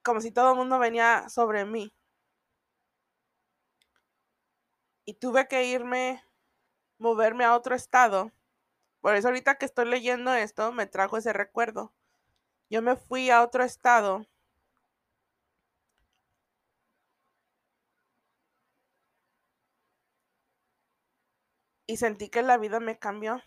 como 0.03 0.21
si 0.21 0.31
todo 0.31 0.53
el 0.53 0.57
mundo 0.59 0.79
venía 0.79 1.29
sobre 1.29 1.65
mí 1.65 1.93
y 5.05 5.15
tuve 5.15 5.49
que 5.49 5.65
irme, 5.67 6.23
moverme 6.99 7.45
a 7.45 7.57
otro 7.57 7.75
estado. 7.75 8.33
Por 9.01 9.17
eso 9.17 9.29
ahorita 9.29 9.57
que 9.59 9.67
estoy 9.67 9.87
leyendo 9.87 10.33
esto, 10.35 10.73
me 10.73 10.87
trajo 10.87 11.17
ese 11.17 11.33
recuerdo. 11.33 11.93
Yo 12.71 12.83
me 12.83 12.97
fui 12.97 13.31
a 13.31 13.43
otro 13.43 13.65
estado. 13.65 14.27
Y 21.87 21.97
sentí 21.97 22.29
que 22.29 22.43
la 22.43 22.59
vida 22.59 22.81
me 22.81 22.99
cambió. 22.99 23.43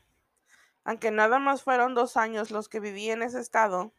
Aunque 0.83 1.11
nada 1.11 1.39
más 1.39 1.63
fueron 1.63 1.95
dos 1.95 2.17
años 2.17 2.51
los 2.51 2.69
que 2.69 2.79
viví 2.79 3.09
en 3.09 3.23
ese 3.23 3.39
estado, 3.39 3.93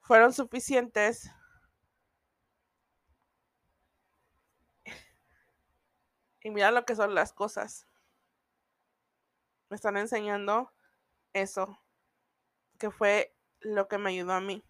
fueron 0.00 0.32
suficientes 0.32 1.30
Y 6.42 6.50
mira 6.50 6.70
lo 6.70 6.84
que 6.84 6.94
son 6.94 7.14
las 7.14 7.32
cosas. 7.32 7.86
Me 9.70 9.76
están 9.76 9.96
enseñando 9.96 10.72
eso, 11.32 11.80
que 12.78 12.90
fue 12.90 13.34
lo 13.60 13.88
que 13.88 13.98
me 13.98 14.10
ayudó 14.10 14.34
a 14.34 14.40
mí. 14.40 14.62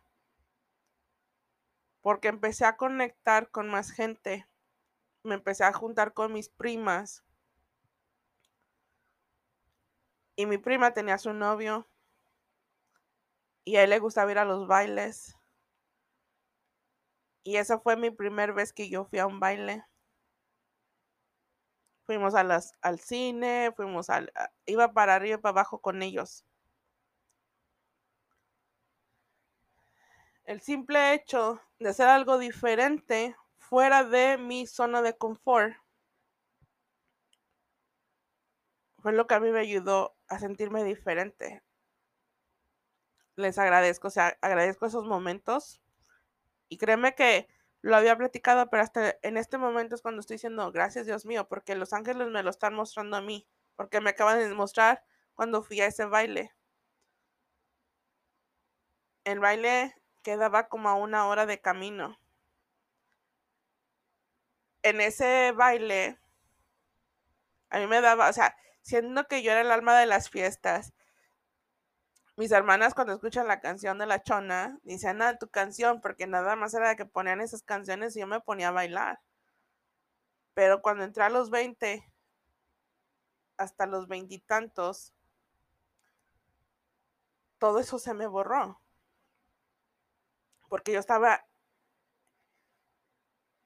Porque 2.01 2.29
empecé 2.29 2.65
a 2.65 2.77
conectar 2.77 3.51
con 3.51 3.69
más 3.69 3.91
gente. 3.91 4.47
Me 5.25 5.35
empecé 5.35 5.65
a 5.65 5.73
juntar 5.73 6.13
con 6.13 6.33
mis 6.33 6.49
primas. 6.51 7.25
Y 10.37 10.47
mi 10.47 10.59
prima 10.59 10.93
tenía 10.93 11.19
su 11.19 11.33
novio. 11.33 11.89
Y 13.65 13.77
a 13.77 13.85
él 13.85 13.91
le 13.91 13.99
gustaba 13.99 14.31
ir 14.31 14.39
a 14.39 14.45
los 14.45 14.67
bailes. 14.67 15.39
Y 17.43 17.57
esa 17.57 17.79
fue 17.79 17.97
mi 17.97 18.11
primera 18.11 18.53
vez 18.53 18.73
que 18.73 18.89
yo 18.91 19.07
fui 19.07 19.19
a 19.19 19.27
un 19.27 19.41
baile. 19.41 19.85
Fuimos 22.05 22.35
a 22.35 22.45
las, 22.45 22.75
al 22.83 22.99
cine, 22.99 23.73
fuimos 23.75 24.11
al... 24.11 24.31
iba 24.67 24.93
para 24.93 25.15
arriba 25.15 25.39
y 25.39 25.41
para 25.41 25.53
abajo 25.53 25.81
con 25.81 26.03
ellos. 26.03 26.45
El 30.45 30.61
simple 30.61 31.15
hecho 31.15 31.61
de 31.79 31.89
hacer 31.89 32.09
algo 32.09 32.37
diferente 32.37 33.35
fuera 33.75 34.05
de 34.05 34.39
mi 34.39 34.69
zona 34.69 35.03
de 35.03 35.19
confort 35.19 35.75
fue 39.01 39.13
lo 39.13 39.27
que 39.27 39.35
a 39.35 39.41
mí 39.41 39.51
me 39.51 39.59
ayudó 39.59 40.17
a 40.29 40.39
sentirme 40.39 40.85
diferente. 40.85 41.61
Les 43.35 43.59
agradezco, 43.59 44.07
o 44.07 44.11
sea, 44.13 44.39
agradezco 44.43 44.87
esos 44.87 45.07
momentos. 45.07 45.83
Y 46.69 46.79
créeme 46.79 47.17
que 47.17 47.49
lo 47.81 47.97
había 47.97 48.17
platicado, 48.17 48.71
pero 48.71 48.85
hasta 48.85 49.17
en 49.23 49.37
este 49.37 49.59
momento 49.59 49.97
es 49.97 50.03
cuando 50.03 50.21
estoy 50.21 50.37
diciendo, 50.37 50.71
gracias 50.71 51.07
Dios 51.07 51.27
mío, 51.27 51.49
porque 51.49 51.75
los 51.75 51.93
ángeles 51.93 52.29
me 52.29 52.45
lo 52.45 52.51
están 52.51 52.75
mostrando 52.75 53.17
a 53.17 53.23
mí, 53.23 53.45
porque 53.75 54.01
me 54.01 54.11
acaban 54.11 54.39
de 54.39 54.55
mostrar 54.55 55.05
cuando 55.35 55.65
fui 55.65 55.81
a 55.81 55.87
ese 55.87 56.05
baile. 56.05 56.55
El 59.25 59.41
baile 59.41 59.97
quedaba 60.23 60.69
como 60.69 60.89
a 60.91 60.95
una 60.95 61.27
hora 61.27 61.45
de 61.45 61.61
camino. 61.61 62.21
En 64.85 65.01
ese 65.01 65.51
baile, 65.53 66.19
a 67.71 67.79
mí 67.79 67.87
me 67.87 68.03
daba, 68.03 68.29
o 68.29 68.33
sea, 68.35 68.55
siendo 68.83 69.27
que 69.27 69.43
yo 69.43 69.51
era 69.51 69.63
el 69.63 69.71
alma 69.71 69.99
de 69.99 70.05
las 70.05 70.29
fiestas, 70.29 70.93
mis 72.37 72.53
hermanas 72.53 72.95
cuando 72.95 73.15
escuchan 73.15 73.49
la 73.49 73.61
canción 73.61 73.99
de 73.99 74.05
la 74.05 74.23
chona, 74.23 74.79
dicen, 74.83 75.23
ah, 75.23 75.39
tu 75.39 75.49
canción, 75.49 76.03
porque 76.03 76.27
nada 76.27 76.55
más 76.55 76.75
era 76.75 76.97
que 76.97 77.07
ponían 77.07 77.41
esas 77.41 77.63
canciones 77.63 78.15
y 78.15 78.21
yo 78.21 78.27
me 78.27 78.41
ponía 78.41 78.69
a 78.69 78.73
bailar. 78.73 79.21
Pero 80.53 80.83
cuando 80.83 81.05
entré 81.05 81.25
a 81.25 81.31
los 81.31 81.49
20, 81.49 82.05
hasta 83.57 83.87
los 83.87 84.07
veintitantos, 84.07 85.15
todo 87.59 87.79
eso 87.79 87.99
se 87.99 88.13
me 88.13 88.27
borró. 88.27 88.83
Porque 90.69 90.93
yo 90.93 90.99
estaba 91.01 91.47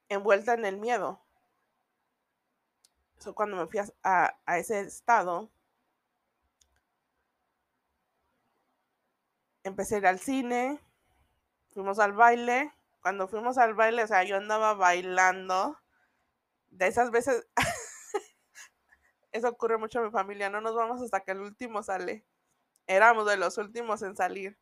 envuelta 0.08 0.54
en 0.54 0.64
el 0.64 0.76
miedo. 0.78 1.20
Eso 3.18 3.34
cuando 3.34 3.56
me 3.56 3.66
fui 3.66 3.80
a, 4.02 4.38
a 4.46 4.58
ese 4.58 4.80
estado, 4.80 5.50
empecé 9.64 9.96
a 9.96 9.98
ir 9.98 10.06
al 10.06 10.18
cine, 10.18 10.80
fuimos 11.72 11.98
al 11.98 12.12
baile. 12.12 12.72
Cuando 13.00 13.28
fuimos 13.28 13.58
al 13.58 13.74
baile, 13.74 14.02
o 14.02 14.06
sea, 14.06 14.24
yo 14.24 14.36
andaba 14.36 14.74
bailando. 14.74 15.78
De 16.70 16.86
esas 16.86 17.10
veces, 17.10 17.46
eso 19.32 19.48
ocurre 19.48 19.78
mucho 19.78 20.00
en 20.00 20.06
mi 20.06 20.10
familia, 20.10 20.50
no 20.50 20.60
nos 20.60 20.74
vamos 20.74 21.00
hasta 21.02 21.20
que 21.20 21.32
el 21.32 21.40
último 21.40 21.82
sale. 21.82 22.24
Éramos 22.86 23.26
de 23.26 23.36
los 23.36 23.58
últimos 23.58 24.02
en 24.02 24.16
salir. 24.16 24.58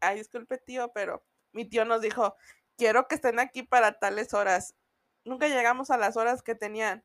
Ay, 0.00 0.18
disculpe 0.18 0.58
tío, 0.58 0.92
pero 0.92 1.24
mi 1.52 1.64
tío 1.68 1.84
nos 1.84 2.00
dijo, 2.00 2.36
quiero 2.78 3.08
que 3.08 3.16
estén 3.16 3.40
aquí 3.40 3.62
para 3.62 3.98
tales 3.98 4.32
horas. 4.32 4.74
Nunca 5.24 5.48
llegamos 5.48 5.90
a 5.90 5.98
las 5.98 6.16
horas 6.16 6.42
que 6.42 6.54
tenían, 6.54 7.04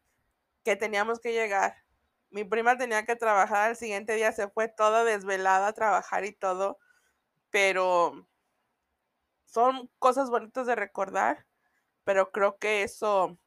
que 0.64 0.78
teníamos 0.78 1.20
que 1.20 1.34
llegar. 1.34 1.84
Mi 2.30 2.46
prima 2.46 2.78
tenía 2.78 3.06
que 3.06 3.16
trabajar 3.16 3.70
al 3.70 3.76
siguiente 3.76 4.14
día, 4.14 4.32
se 4.32 4.48
fue 4.48 4.70
toda 4.70 5.04
desvelada 5.04 5.68
a 5.68 5.74
trabajar 5.74 6.26
y 6.26 6.32
todo, 6.32 6.80
pero 7.50 8.28
son 9.46 9.90
cosas 10.00 10.30
bonitas 10.30 10.66
de 10.68 10.76
recordar, 10.76 11.46
pero 12.04 12.32
creo 12.32 12.58
que 12.58 12.84
eso 12.84 13.38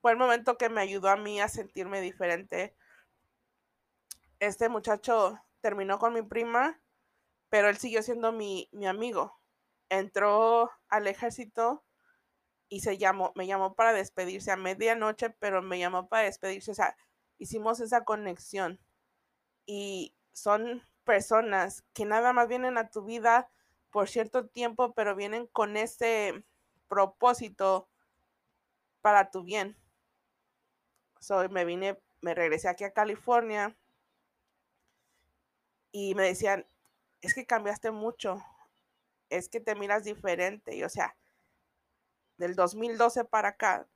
fue 0.00 0.12
el 0.12 0.18
momento 0.18 0.56
que 0.58 0.68
me 0.68 0.82
ayudó 0.82 1.08
a 1.08 1.16
mí 1.16 1.40
a 1.40 1.48
sentirme 1.48 2.00
diferente. 2.00 2.76
Este 4.38 4.68
muchacho 4.68 5.38
terminó 5.60 5.98
con 5.98 6.12
mi 6.12 6.22
prima, 6.22 6.80
pero 7.48 7.68
él 7.68 7.78
siguió 7.78 8.02
siendo 8.02 8.32
mi, 8.32 8.68
mi 8.72 8.86
amigo. 8.86 9.43
Entró 9.98 10.70
al 10.88 11.06
ejército 11.06 11.84
y 12.68 12.80
se 12.80 12.98
llamó, 12.98 13.32
me 13.36 13.46
llamó 13.46 13.74
para 13.74 13.92
despedirse 13.92 14.50
a 14.50 14.56
medianoche, 14.56 15.30
pero 15.30 15.62
me 15.62 15.78
llamó 15.78 16.08
para 16.08 16.24
despedirse. 16.24 16.72
O 16.72 16.74
sea, 16.74 16.96
hicimos 17.38 17.80
esa 17.80 18.04
conexión. 18.04 18.80
Y 19.66 20.14
son 20.32 20.82
personas 21.04 21.84
que 21.92 22.04
nada 22.04 22.32
más 22.32 22.48
vienen 22.48 22.78
a 22.78 22.90
tu 22.90 23.04
vida 23.04 23.50
por 23.90 24.08
cierto 24.08 24.46
tiempo, 24.48 24.92
pero 24.94 25.14
vienen 25.14 25.46
con 25.46 25.76
ese 25.76 26.44
propósito 26.88 27.88
para 29.00 29.30
tu 29.30 29.44
bien. 29.44 29.76
So, 31.20 31.48
me 31.48 31.64
vine, 31.64 32.00
me 32.20 32.34
regresé 32.34 32.68
aquí 32.68 32.84
a 32.84 32.92
California 32.92 33.76
y 35.92 36.14
me 36.16 36.24
decían, 36.24 36.66
es 37.20 37.34
que 37.34 37.46
cambiaste 37.46 37.92
mucho, 37.92 38.42
es 39.36 39.48
que 39.48 39.60
te 39.60 39.74
miras 39.74 40.04
diferente. 40.04 40.76
Y 40.76 40.84
o 40.84 40.88
sea, 40.88 41.16
del 42.36 42.54
2012 42.54 43.24
para 43.24 43.50
acá, 43.50 43.88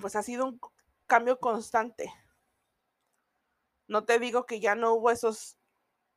pues 0.00 0.16
ha 0.16 0.22
sido 0.22 0.46
un 0.46 0.60
cambio 1.06 1.38
constante. 1.38 2.12
No 3.86 4.04
te 4.04 4.18
digo 4.18 4.46
que 4.46 4.60
ya 4.60 4.74
no 4.74 4.94
hubo 4.94 5.10
esos 5.10 5.58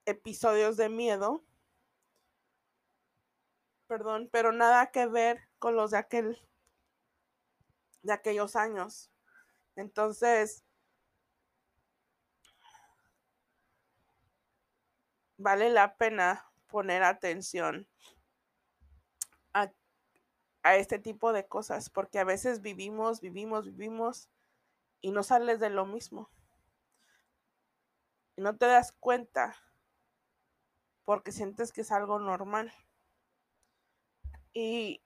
episodios 0.06 0.78
de 0.78 0.90
miedo, 0.90 1.44
perdón, 3.88 4.30
pero 4.32 4.52
nada 4.52 4.92
que 4.92 5.08
ver 5.08 5.50
con 5.60 5.76
los 5.76 5.92
de 5.92 5.98
aquel 5.98 6.40
de 8.04 8.14
aquellos 8.14 8.56
años. 8.56 9.12
Entonces, 9.76 10.64
vale 15.38 15.70
la 15.70 15.98
pena 15.98 16.46
poner 16.76 17.04
atención 17.04 17.88
a, 19.54 19.72
a, 20.62 20.76
este 20.76 21.00
tipo 21.00 21.32
de 21.32 21.48
cosas, 21.48 21.90
porque 21.90 22.20
a 22.20 22.26
veces 22.26 22.62
vivimos, 22.62 23.22
vivimos, 23.22 23.64
vivimos 23.64 24.30
y 25.00 25.12
no 25.12 25.24
sales 25.24 25.62
de 25.62 25.70
lo 25.70 25.86
mismo 25.86 26.30
y 28.36 28.42
no 28.42 28.58
te 28.58 28.66
das 28.66 28.92
cuenta 28.92 29.56
porque 31.06 31.32
sientes 31.32 31.72
que 31.72 31.80
es 31.80 31.94
algo 31.94 32.20
normal. 32.20 32.74
Y 34.52 35.02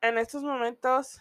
en 0.00 0.16
estos 0.16 0.44
momentos 0.44 1.20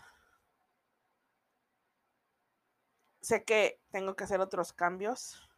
sé 3.22 3.44
que 3.44 3.82
tengo 3.90 4.16
que 4.16 4.26
hacer 4.26 4.40
otros 4.40 4.72
cambios. 4.72 5.49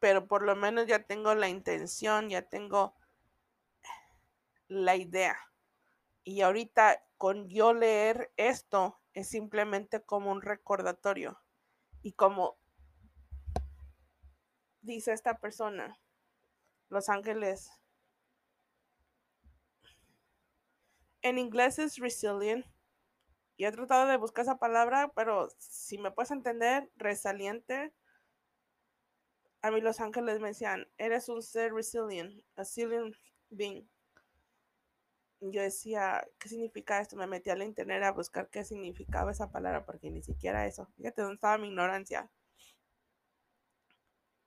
Pero 0.00 0.26
por 0.26 0.42
lo 0.42 0.54
menos 0.54 0.86
ya 0.86 1.02
tengo 1.02 1.34
la 1.34 1.48
intención, 1.48 2.28
ya 2.28 2.42
tengo 2.42 2.94
la 4.68 4.96
idea. 4.96 5.36
Y 6.24 6.42
ahorita 6.42 7.04
con 7.16 7.48
yo 7.48 7.74
leer 7.74 8.32
esto, 8.36 9.00
es 9.12 9.28
simplemente 9.28 10.00
como 10.00 10.30
un 10.30 10.42
recordatorio. 10.42 11.40
Y 12.02 12.12
como 12.12 12.56
dice 14.80 15.12
esta 15.12 15.38
persona, 15.38 15.98
Los 16.88 17.08
Ángeles. 17.08 17.70
En 21.22 21.38
inglés 21.38 21.78
es 21.78 21.96
resilient. 21.96 22.64
Y 23.56 23.64
he 23.64 23.72
tratado 23.72 24.06
de 24.06 24.16
buscar 24.16 24.44
esa 24.44 24.58
palabra, 24.58 25.10
pero 25.16 25.48
si 25.58 25.98
me 25.98 26.12
puedes 26.12 26.30
entender, 26.30 26.88
resaliente. 26.94 27.92
A 29.68 29.70
mí 29.70 29.82
Los 29.82 30.00
Ángeles 30.00 30.40
me 30.40 30.48
decían, 30.48 30.88
eres 30.96 31.28
un 31.28 31.42
ser 31.42 31.74
resilient, 31.74 32.42
a 32.56 32.62
resilient 32.62 33.14
being 33.50 33.86
yo 35.40 35.62
decía, 35.62 36.26
¿qué 36.38 36.48
significa 36.48 37.00
esto? 37.00 37.16
Me 37.16 37.26
metí 37.26 37.50
al 37.50 37.62
internet 37.62 38.02
a 38.02 38.12
buscar 38.12 38.48
qué 38.48 38.64
significaba 38.64 39.30
esa 39.30 39.50
palabra 39.50 39.84
porque 39.84 40.10
ni 40.10 40.22
siquiera 40.22 40.66
eso. 40.66 40.88
Fíjate 40.96 41.22
dónde 41.22 41.34
estaba 41.34 41.58
mi 41.58 41.68
ignorancia. 41.68 42.30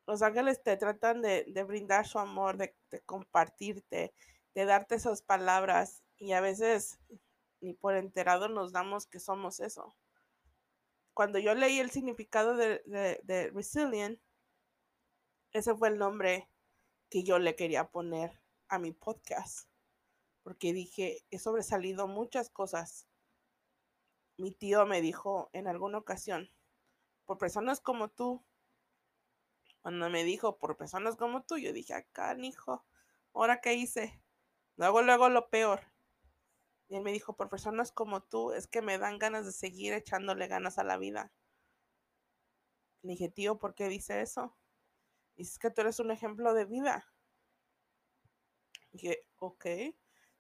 Los 0.06 0.22
ángeles 0.22 0.62
te 0.62 0.76
tratan 0.76 1.22
de, 1.22 1.64
brindar 1.66 2.08
su 2.08 2.20
amor, 2.20 2.58
de, 2.58 2.76
compartirte, 3.06 4.14
de 4.54 4.66
darte 4.66 4.96
esas 4.96 5.22
palabras 5.22 6.04
y 6.18 6.34
a 6.34 6.42
veces 6.42 7.00
ni 7.62 7.74
por 7.74 7.96
enterado 7.96 8.50
nos 8.50 8.74
damos 8.74 9.06
que 9.06 9.20
somos 9.20 9.60
eso. 9.60 9.96
Cuando 11.14 11.40
yo 11.40 11.54
leí 11.56 11.80
el 11.80 11.92
significado 11.92 12.58
de, 12.58 12.82
de, 12.86 13.22
de 13.24 13.52
resilient, 13.52 14.20
ese 15.54 15.76
fue 15.76 15.90
el 15.90 15.98
nombre 15.98 16.50
que 17.10 17.24
yo 17.24 17.40
le 17.40 17.56
quería 17.56 17.92
poner 17.92 18.42
a 18.68 18.80
mi 18.80 18.92
podcast 18.92 19.72
porque 20.44 20.74
dije, 20.74 21.24
he 21.30 21.40
sobresalido 21.40 22.08
muchas 22.08 22.50
cosas. 22.50 23.08
Mi 24.38 24.52
tío 24.52 24.86
me 24.86 25.02
dijo 25.02 25.50
en 25.54 25.68
alguna 25.68 26.00
ocasión, 26.00 26.50
por 27.26 27.38
personas 27.38 27.80
como 27.80 28.10
tú, 28.10 28.44
cuando 29.82 30.10
me 30.10 30.24
dijo, 30.24 30.58
por 30.58 30.78
personas 30.78 31.16
como 31.16 31.44
tú, 31.44 31.58
yo 31.58 31.74
dije, 31.74 31.94
acá, 31.94 32.36
hijo, 32.40 32.86
¿ahora 33.34 33.62
qué 33.62 33.74
hice? 33.74 34.22
Luego, 34.78 35.02
luego 35.02 35.30
lo 35.30 35.50
peor. 35.50 35.82
Y 36.88 36.96
él 36.96 37.04
me 37.04 37.12
dijo, 37.12 37.36
por 37.36 37.50
personas 37.50 37.92
como 37.92 38.22
tú, 38.22 38.52
es 38.52 38.68
que 38.68 38.82
me 38.82 38.98
dan 38.98 39.18
ganas 39.20 39.46
de 39.46 39.52
seguir 39.52 39.94
echándole 39.94 40.48
ganas 40.48 40.78
a 40.78 40.84
la 40.84 40.98
vida. 40.98 41.32
Le 43.04 43.12
dije, 43.12 43.30
tío, 43.30 43.58
¿por 43.58 43.76
qué 43.76 43.88
dice 43.88 44.22
eso? 44.22 44.56
Dices 45.36 45.58
que 45.60 45.72
tú 45.72 45.82
eres 45.82 46.00
un 46.00 46.12
ejemplo 46.12 46.54
de 46.54 46.66
vida. 46.66 47.06
dije, 48.92 49.26
ok. 49.38 49.66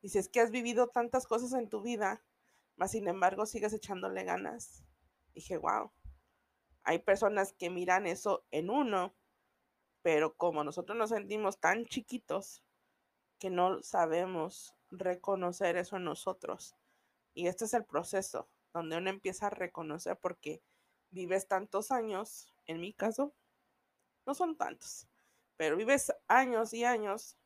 Dices 0.02 0.30
que 0.30 0.42
has 0.42 0.52
vivido 0.52 0.88
tantas 0.88 1.28
cosas 1.28 1.54
en 1.54 1.70
tu 1.70 1.82
vida, 1.82 2.24
mas 2.76 2.92
sin 2.92 3.08
embargo 3.08 3.46
sigues 3.46 3.74
echándole 3.74 4.24
ganas. 4.24 4.84
Dije, 5.34 5.58
wow. 5.58 5.92
Hay 6.84 7.00
personas 7.00 7.54
que 7.54 7.70
miran 7.70 8.08
eso 8.08 8.46
en 8.52 8.70
uno, 8.70 9.16
pero 10.02 10.36
como 10.36 10.64
nosotros 10.64 10.98
nos 10.98 11.12
sentimos 11.12 11.60
tan 11.60 11.86
chiquitos 11.86 12.64
que 13.38 13.50
no 13.50 13.82
sabemos 13.84 14.76
reconocer 14.90 15.78
eso 15.78 15.98
en 15.98 16.04
nosotros. 16.04 16.76
Y 17.34 17.48
este 17.48 17.66
es 17.66 17.74
el 17.74 17.86
proceso 17.86 18.50
donde 18.74 18.98
uno 18.98 19.10
empieza 19.10 19.48
a 19.48 19.52
reconocer 19.52 20.18
porque 20.20 20.62
vives 21.12 21.48
tantos 21.48 21.92
años, 21.92 22.54
en 22.66 22.80
mi 22.80 22.94
caso, 22.94 23.34
no 24.32 24.36
son 24.36 24.56
tantos, 24.56 25.10
pero 25.58 25.76
vives 25.76 26.10
años 26.30 26.74
y 26.74 26.86
años 26.86 27.38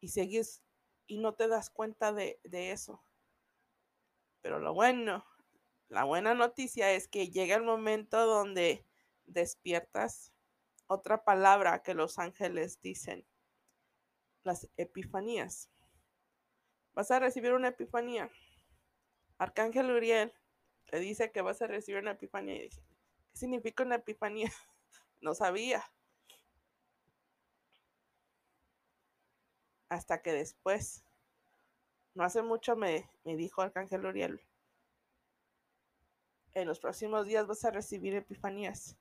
y 0.00 0.08
sigues 0.08 0.62
y 1.06 1.18
no 1.18 1.34
te 1.34 1.46
das 1.46 1.68
cuenta 1.68 2.10
de, 2.10 2.40
eso. 2.42 3.04
Pero 4.40 4.60
lo 4.60 4.72
bueno, 4.72 5.26
la 5.90 6.04
buena 6.04 6.32
noticia 6.32 6.90
es 6.92 7.06
que 7.06 7.28
llega 7.28 7.54
el 7.54 7.64
momento 7.64 8.24
donde 8.24 8.86
despiertas 9.26 10.32
otra 10.86 11.22
palabra 11.22 11.82
que 11.82 11.92
los 11.92 12.18
ángeles 12.18 12.80
dicen. 12.80 13.26
las 14.42 14.70
epifanías. 14.78 15.68
Vas 16.94 17.10
a 17.10 17.18
recibir 17.18 17.52
una 17.52 17.68
epifanía. 17.68 18.30
Arcángel 19.36 19.90
Uriel 19.90 20.32
te 20.86 20.98
dice 20.98 21.30
que 21.30 21.42
vas 21.42 21.60
a 21.60 21.66
recibir 21.66 22.00
una 22.00 22.12
epifanía. 22.12 22.56
Y 22.56 22.62
dice, 22.62 22.82
¿qué 23.32 23.36
significa 23.38 23.82
una 23.82 23.96
epifanía? 23.96 24.50
no 25.24 25.34
sabía. 25.34 25.82
Hasta 29.88 30.22
que 30.22 30.32
después, 30.32 31.02
no 32.14 32.24
hace 32.24 32.42
mucho 32.42 32.76
me, 32.76 33.08
me 33.24 33.36
dijo 33.36 33.62
Arcángel 33.62 34.04
Uriel, 34.04 34.40
en 36.52 36.68
los 36.68 36.78
próximos 36.78 37.26
días 37.26 37.46
vas 37.46 37.64
a 37.64 37.70
recibir 37.70 38.14
epifanías. 38.14 38.96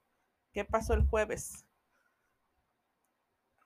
¿Qué 0.53 0.65
pasó 0.65 0.93
el 0.93 1.05
jueves? 1.05 1.65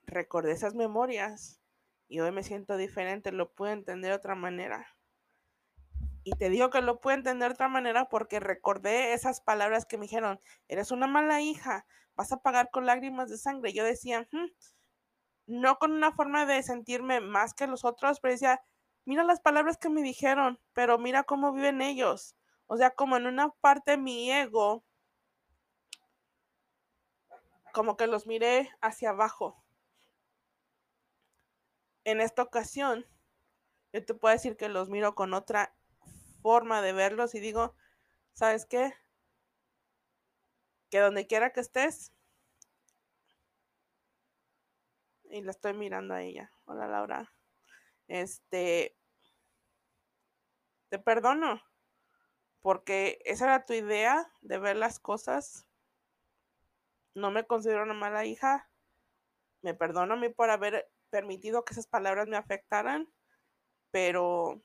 Recordé 0.04 0.52
esas 0.52 0.74
memorias 0.74 1.60
y 2.08 2.20
hoy 2.20 2.32
me 2.32 2.42
siento 2.42 2.76
diferente, 2.76 3.30
lo 3.30 3.52
puedo 3.52 3.72
entender 3.72 4.10
de 4.10 4.16
otra 4.16 4.34
manera. 4.34 4.97
Y 6.24 6.32
te 6.32 6.50
digo 6.50 6.70
que 6.70 6.82
lo 6.82 7.00
puedo 7.00 7.16
entender 7.16 7.50
de 7.50 7.54
otra 7.54 7.68
manera 7.68 8.08
porque 8.08 8.40
recordé 8.40 9.12
esas 9.12 9.40
palabras 9.40 9.86
que 9.86 9.96
me 9.96 10.04
dijeron, 10.04 10.40
eres 10.68 10.90
una 10.90 11.06
mala 11.06 11.40
hija, 11.40 11.86
vas 12.16 12.32
a 12.32 12.42
pagar 12.42 12.70
con 12.70 12.86
lágrimas 12.86 13.30
de 13.30 13.38
sangre. 13.38 13.72
Yo 13.72 13.84
decía, 13.84 14.28
no 15.46 15.78
con 15.78 15.92
una 15.92 16.12
forma 16.12 16.44
de 16.44 16.62
sentirme 16.62 17.20
más 17.20 17.54
que 17.54 17.66
los 17.66 17.84
otros, 17.84 18.20
pero 18.20 18.32
decía, 18.32 18.60
mira 19.04 19.24
las 19.24 19.40
palabras 19.40 19.78
que 19.78 19.88
me 19.88 20.02
dijeron, 20.02 20.60
pero 20.74 20.98
mira 20.98 21.22
cómo 21.22 21.52
viven 21.52 21.80
ellos. 21.80 22.36
O 22.66 22.76
sea, 22.76 22.90
como 22.90 23.16
en 23.16 23.26
una 23.26 23.48
parte 23.60 23.96
mi 23.96 24.30
ego, 24.30 24.84
como 27.72 27.96
que 27.96 28.06
los 28.06 28.26
miré 28.26 28.70
hacia 28.82 29.10
abajo. 29.10 29.64
En 32.04 32.20
esta 32.20 32.42
ocasión, 32.42 33.06
yo 33.92 34.04
te 34.04 34.14
puedo 34.14 34.34
decir 34.34 34.56
que 34.56 34.68
los 34.68 34.90
miro 34.90 35.14
con 35.14 35.32
otra 35.32 35.77
forma 36.48 36.80
de 36.80 36.94
verlos 36.94 37.34
y 37.34 37.40
digo, 37.40 37.74
¿sabes 38.32 38.64
qué? 38.64 38.94
Que 40.88 40.98
donde 40.98 41.26
quiera 41.26 41.52
que 41.52 41.60
estés, 41.60 42.14
y 45.24 45.42
la 45.42 45.50
estoy 45.50 45.74
mirando 45.74 46.14
a 46.14 46.22
ella. 46.22 46.50
Hola 46.64 46.88
Laura. 46.88 47.34
Este, 48.06 48.96
te 50.88 50.98
perdono 50.98 51.60
porque 52.62 53.18
esa 53.26 53.44
era 53.44 53.66
tu 53.66 53.74
idea 53.74 54.32
de 54.40 54.58
ver 54.58 54.76
las 54.76 54.98
cosas. 54.98 55.66
No 57.14 57.30
me 57.30 57.46
considero 57.46 57.82
una 57.82 57.92
mala 57.92 58.24
hija. 58.24 58.70
Me 59.60 59.74
perdono 59.74 60.14
a 60.14 60.16
mí 60.16 60.30
por 60.30 60.48
haber 60.48 60.90
permitido 61.10 61.66
que 61.66 61.74
esas 61.74 61.88
palabras 61.88 62.26
me 62.26 62.38
afectaran, 62.38 63.06
pero 63.90 64.62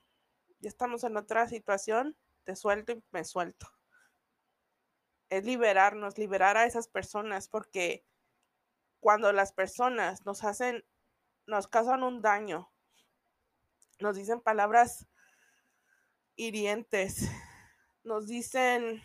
ya 0.64 0.70
estamos 0.70 1.04
en 1.04 1.18
otra 1.18 1.48
situación. 1.50 2.16
Te 2.46 2.56
suelto 2.56 2.94
y 2.94 3.04
me 3.12 3.26
suelto. 3.26 3.68
Es 5.30 5.46
liberarnos, 5.46 6.18
liberar 6.18 6.56
a 6.58 6.66
esas 6.66 6.88
personas, 6.88 7.50
porque 7.50 8.06
cuando 9.00 9.34
las 9.34 9.52
personas 9.52 10.26
nos 10.26 10.44
hacen, 10.44 10.86
nos 11.48 11.68
causan 11.68 12.04
un 12.04 12.22
daño, 12.22 12.72
nos 14.00 14.16
dicen 14.16 14.40
palabras 14.40 15.06
hirientes, 16.38 17.30
nos 18.04 18.28
dicen 18.28 19.04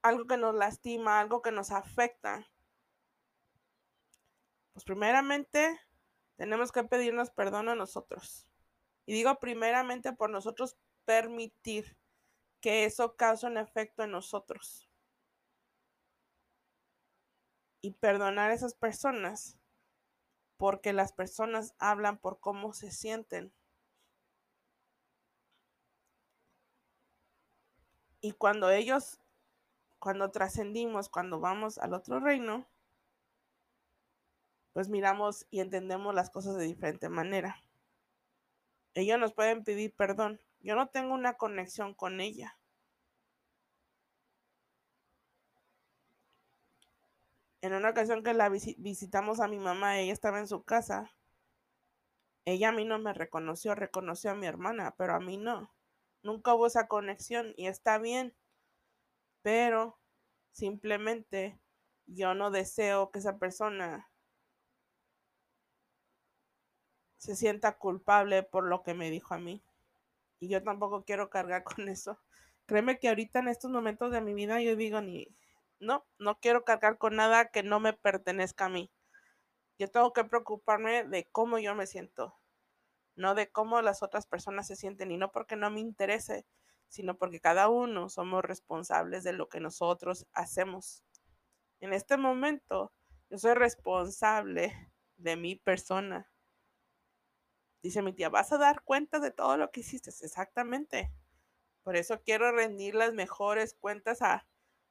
algo 0.00 0.26
que 0.26 0.38
nos 0.38 0.54
lastima, 0.54 1.20
algo 1.20 1.42
que 1.42 1.52
nos 1.52 1.70
afecta, 1.72 2.48
pues 4.72 4.84
primeramente 4.84 5.78
tenemos 6.36 6.72
que 6.72 6.84
pedirnos 6.84 7.30
perdón 7.30 7.68
a 7.68 7.74
nosotros. 7.74 8.47
Y 9.08 9.14
digo 9.14 9.40
primeramente 9.40 10.12
por 10.12 10.28
nosotros 10.28 10.76
permitir 11.06 11.96
que 12.60 12.84
eso 12.84 13.16
cause 13.16 13.46
un 13.46 13.56
efecto 13.56 14.02
en 14.02 14.10
nosotros. 14.10 14.86
Y 17.80 17.92
perdonar 17.92 18.50
a 18.50 18.54
esas 18.54 18.74
personas 18.74 19.58
porque 20.58 20.92
las 20.92 21.14
personas 21.14 21.74
hablan 21.78 22.18
por 22.18 22.38
cómo 22.38 22.74
se 22.74 22.90
sienten. 22.90 23.50
Y 28.20 28.32
cuando 28.32 28.68
ellos, 28.70 29.22
cuando 29.98 30.30
trascendimos, 30.30 31.08
cuando 31.08 31.40
vamos 31.40 31.78
al 31.78 31.94
otro 31.94 32.20
reino, 32.20 32.68
pues 34.74 34.90
miramos 34.90 35.46
y 35.48 35.60
entendemos 35.60 36.14
las 36.14 36.28
cosas 36.28 36.58
de 36.58 36.64
diferente 36.64 37.08
manera. 37.08 37.62
Ellos 38.94 39.18
nos 39.18 39.32
pueden 39.32 39.64
pedir 39.64 39.94
perdón. 39.94 40.40
Yo 40.60 40.74
no 40.74 40.88
tengo 40.88 41.14
una 41.14 41.34
conexión 41.34 41.94
con 41.94 42.20
ella. 42.20 42.58
En 47.60 47.72
una 47.72 47.90
ocasión 47.90 48.22
que 48.22 48.34
la 48.34 48.48
visitamos 48.48 49.40
a 49.40 49.48
mi 49.48 49.58
mamá, 49.58 49.98
ella 49.98 50.12
estaba 50.12 50.38
en 50.38 50.46
su 50.46 50.62
casa. 50.62 51.10
Ella 52.44 52.70
a 52.70 52.72
mí 52.72 52.84
no 52.84 52.98
me 52.98 53.12
reconoció, 53.12 53.74
reconoció 53.74 54.30
a 54.30 54.34
mi 54.34 54.46
hermana, 54.46 54.94
pero 54.96 55.14
a 55.14 55.20
mí 55.20 55.36
no. 55.36 55.74
Nunca 56.22 56.54
hubo 56.54 56.66
esa 56.66 56.86
conexión 56.86 57.52
y 57.56 57.66
está 57.66 57.98
bien. 57.98 58.34
Pero 59.42 59.98
simplemente 60.52 61.60
yo 62.06 62.34
no 62.34 62.50
deseo 62.50 63.10
que 63.10 63.18
esa 63.18 63.38
persona 63.38 64.10
se 67.18 67.36
sienta 67.36 67.78
culpable 67.78 68.42
por 68.42 68.64
lo 68.64 68.82
que 68.82 68.94
me 68.94 69.10
dijo 69.10 69.34
a 69.34 69.38
mí. 69.38 69.62
Y 70.40 70.48
yo 70.48 70.62
tampoco 70.62 71.04
quiero 71.04 71.30
cargar 71.30 71.64
con 71.64 71.88
eso. 71.88 72.18
Créeme 72.66 72.98
que 72.98 73.08
ahorita 73.08 73.40
en 73.40 73.48
estos 73.48 73.70
momentos 73.70 74.10
de 74.12 74.20
mi 74.20 74.34
vida 74.34 74.60
yo 74.60 74.76
digo 74.76 75.00
ni, 75.00 75.28
no, 75.80 76.06
no 76.18 76.40
quiero 76.40 76.64
cargar 76.64 76.98
con 76.98 77.16
nada 77.16 77.50
que 77.50 77.62
no 77.62 77.80
me 77.80 77.92
pertenezca 77.92 78.66
a 78.66 78.68
mí. 78.70 78.90
Yo 79.78 79.88
tengo 79.88 80.12
que 80.12 80.24
preocuparme 80.24 81.04
de 81.04 81.28
cómo 81.30 81.58
yo 81.58 81.74
me 81.74 81.86
siento 81.86 82.38
no 83.18 83.34
de 83.34 83.50
cómo 83.50 83.82
las 83.82 84.02
otras 84.02 84.26
personas 84.26 84.68
se 84.68 84.76
sienten 84.76 85.10
y 85.10 85.16
no 85.18 85.32
porque 85.32 85.56
no 85.56 85.70
me 85.70 85.80
interese, 85.80 86.46
sino 86.88 87.18
porque 87.18 87.40
cada 87.40 87.68
uno 87.68 88.08
somos 88.08 88.42
responsables 88.44 89.24
de 89.24 89.32
lo 89.32 89.48
que 89.48 89.60
nosotros 89.60 90.26
hacemos. 90.32 91.02
En 91.80 91.92
este 91.92 92.16
momento, 92.16 92.92
yo 93.28 93.38
soy 93.38 93.54
responsable 93.54 94.72
de 95.16 95.36
mi 95.36 95.56
persona. 95.56 96.30
Dice 97.82 98.02
mi 98.02 98.12
tía, 98.12 98.28
vas 98.28 98.52
a 98.52 98.58
dar 98.58 98.82
cuenta 98.82 99.20
de 99.20 99.30
todo 99.30 99.56
lo 99.56 99.70
que 99.70 99.80
hiciste. 99.80 100.10
Exactamente. 100.10 101.12
Por 101.82 101.96
eso 101.96 102.22
quiero 102.22 102.52
rendir 102.52 102.94
las 102.94 103.14
mejores 103.14 103.74
cuentas 103.74 104.22
a, 104.22 104.46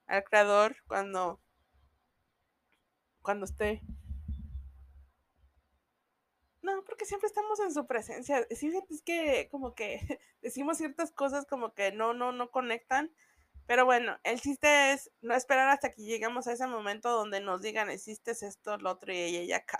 al 0.07 0.23
creador 0.23 0.77
cuando, 0.87 1.41
cuando 3.21 3.45
esté 3.45 3.81
no, 6.67 6.83
porque 6.83 7.05
siempre 7.05 7.27
estamos 7.27 7.59
en 7.61 7.73
su 7.73 7.87
presencia. 7.87 8.45
Sí, 8.51 8.71
es 8.89 9.01
que 9.01 9.47
como 9.51 9.73
que 9.73 9.99
decimos 10.41 10.77
ciertas 10.77 11.11
cosas 11.11 11.45
como 11.45 11.73
que 11.73 11.91
no, 11.91 12.13
no, 12.13 12.31
no 12.31 12.51
conectan. 12.51 13.13
Pero 13.67 13.85
bueno, 13.85 14.17
el 14.23 14.41
chiste 14.41 14.93
es 14.93 15.11
no 15.21 15.33
esperar 15.35 15.69
hasta 15.69 15.91
que 15.93 16.03
lleguemos 16.03 16.47
a 16.47 16.53
ese 16.53 16.67
momento 16.67 17.09
donde 17.11 17.41
nos 17.41 17.61
digan, 17.61 17.91
hiciste 17.91 18.31
esto, 18.31 18.77
lo 18.77 18.91
otro 18.91 19.13
y 19.13 19.17
ella 19.17 19.57
acá. 19.57 19.79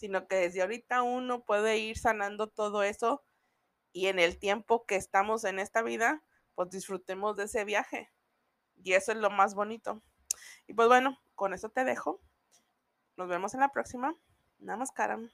Sino 0.00 0.26
que 0.26 0.36
desde 0.36 0.62
ahorita 0.62 1.02
uno 1.02 1.44
puede 1.44 1.76
ir 1.76 1.98
sanando 1.98 2.48
todo 2.48 2.82
eso 2.82 3.22
y 3.92 4.06
en 4.06 4.18
el 4.18 4.38
tiempo 4.38 4.86
que 4.86 4.96
estamos 4.96 5.44
en 5.44 5.58
esta 5.58 5.82
vida, 5.82 6.24
pues 6.54 6.70
disfrutemos 6.70 7.36
de 7.36 7.44
ese 7.44 7.66
viaje. 7.66 8.10
Y 8.82 8.94
eso 8.94 9.12
es 9.12 9.18
lo 9.18 9.28
más 9.28 9.54
bonito. 9.54 10.02
Y 10.66 10.72
pues 10.72 10.88
bueno, 10.88 11.20
con 11.34 11.52
eso 11.52 11.68
te 11.68 11.84
dejo. 11.84 12.22
Nos 13.18 13.28
vemos 13.28 13.52
en 13.52 13.60
la 13.60 13.72
próxima. 13.72 14.16
Namaskaram. 14.58 15.30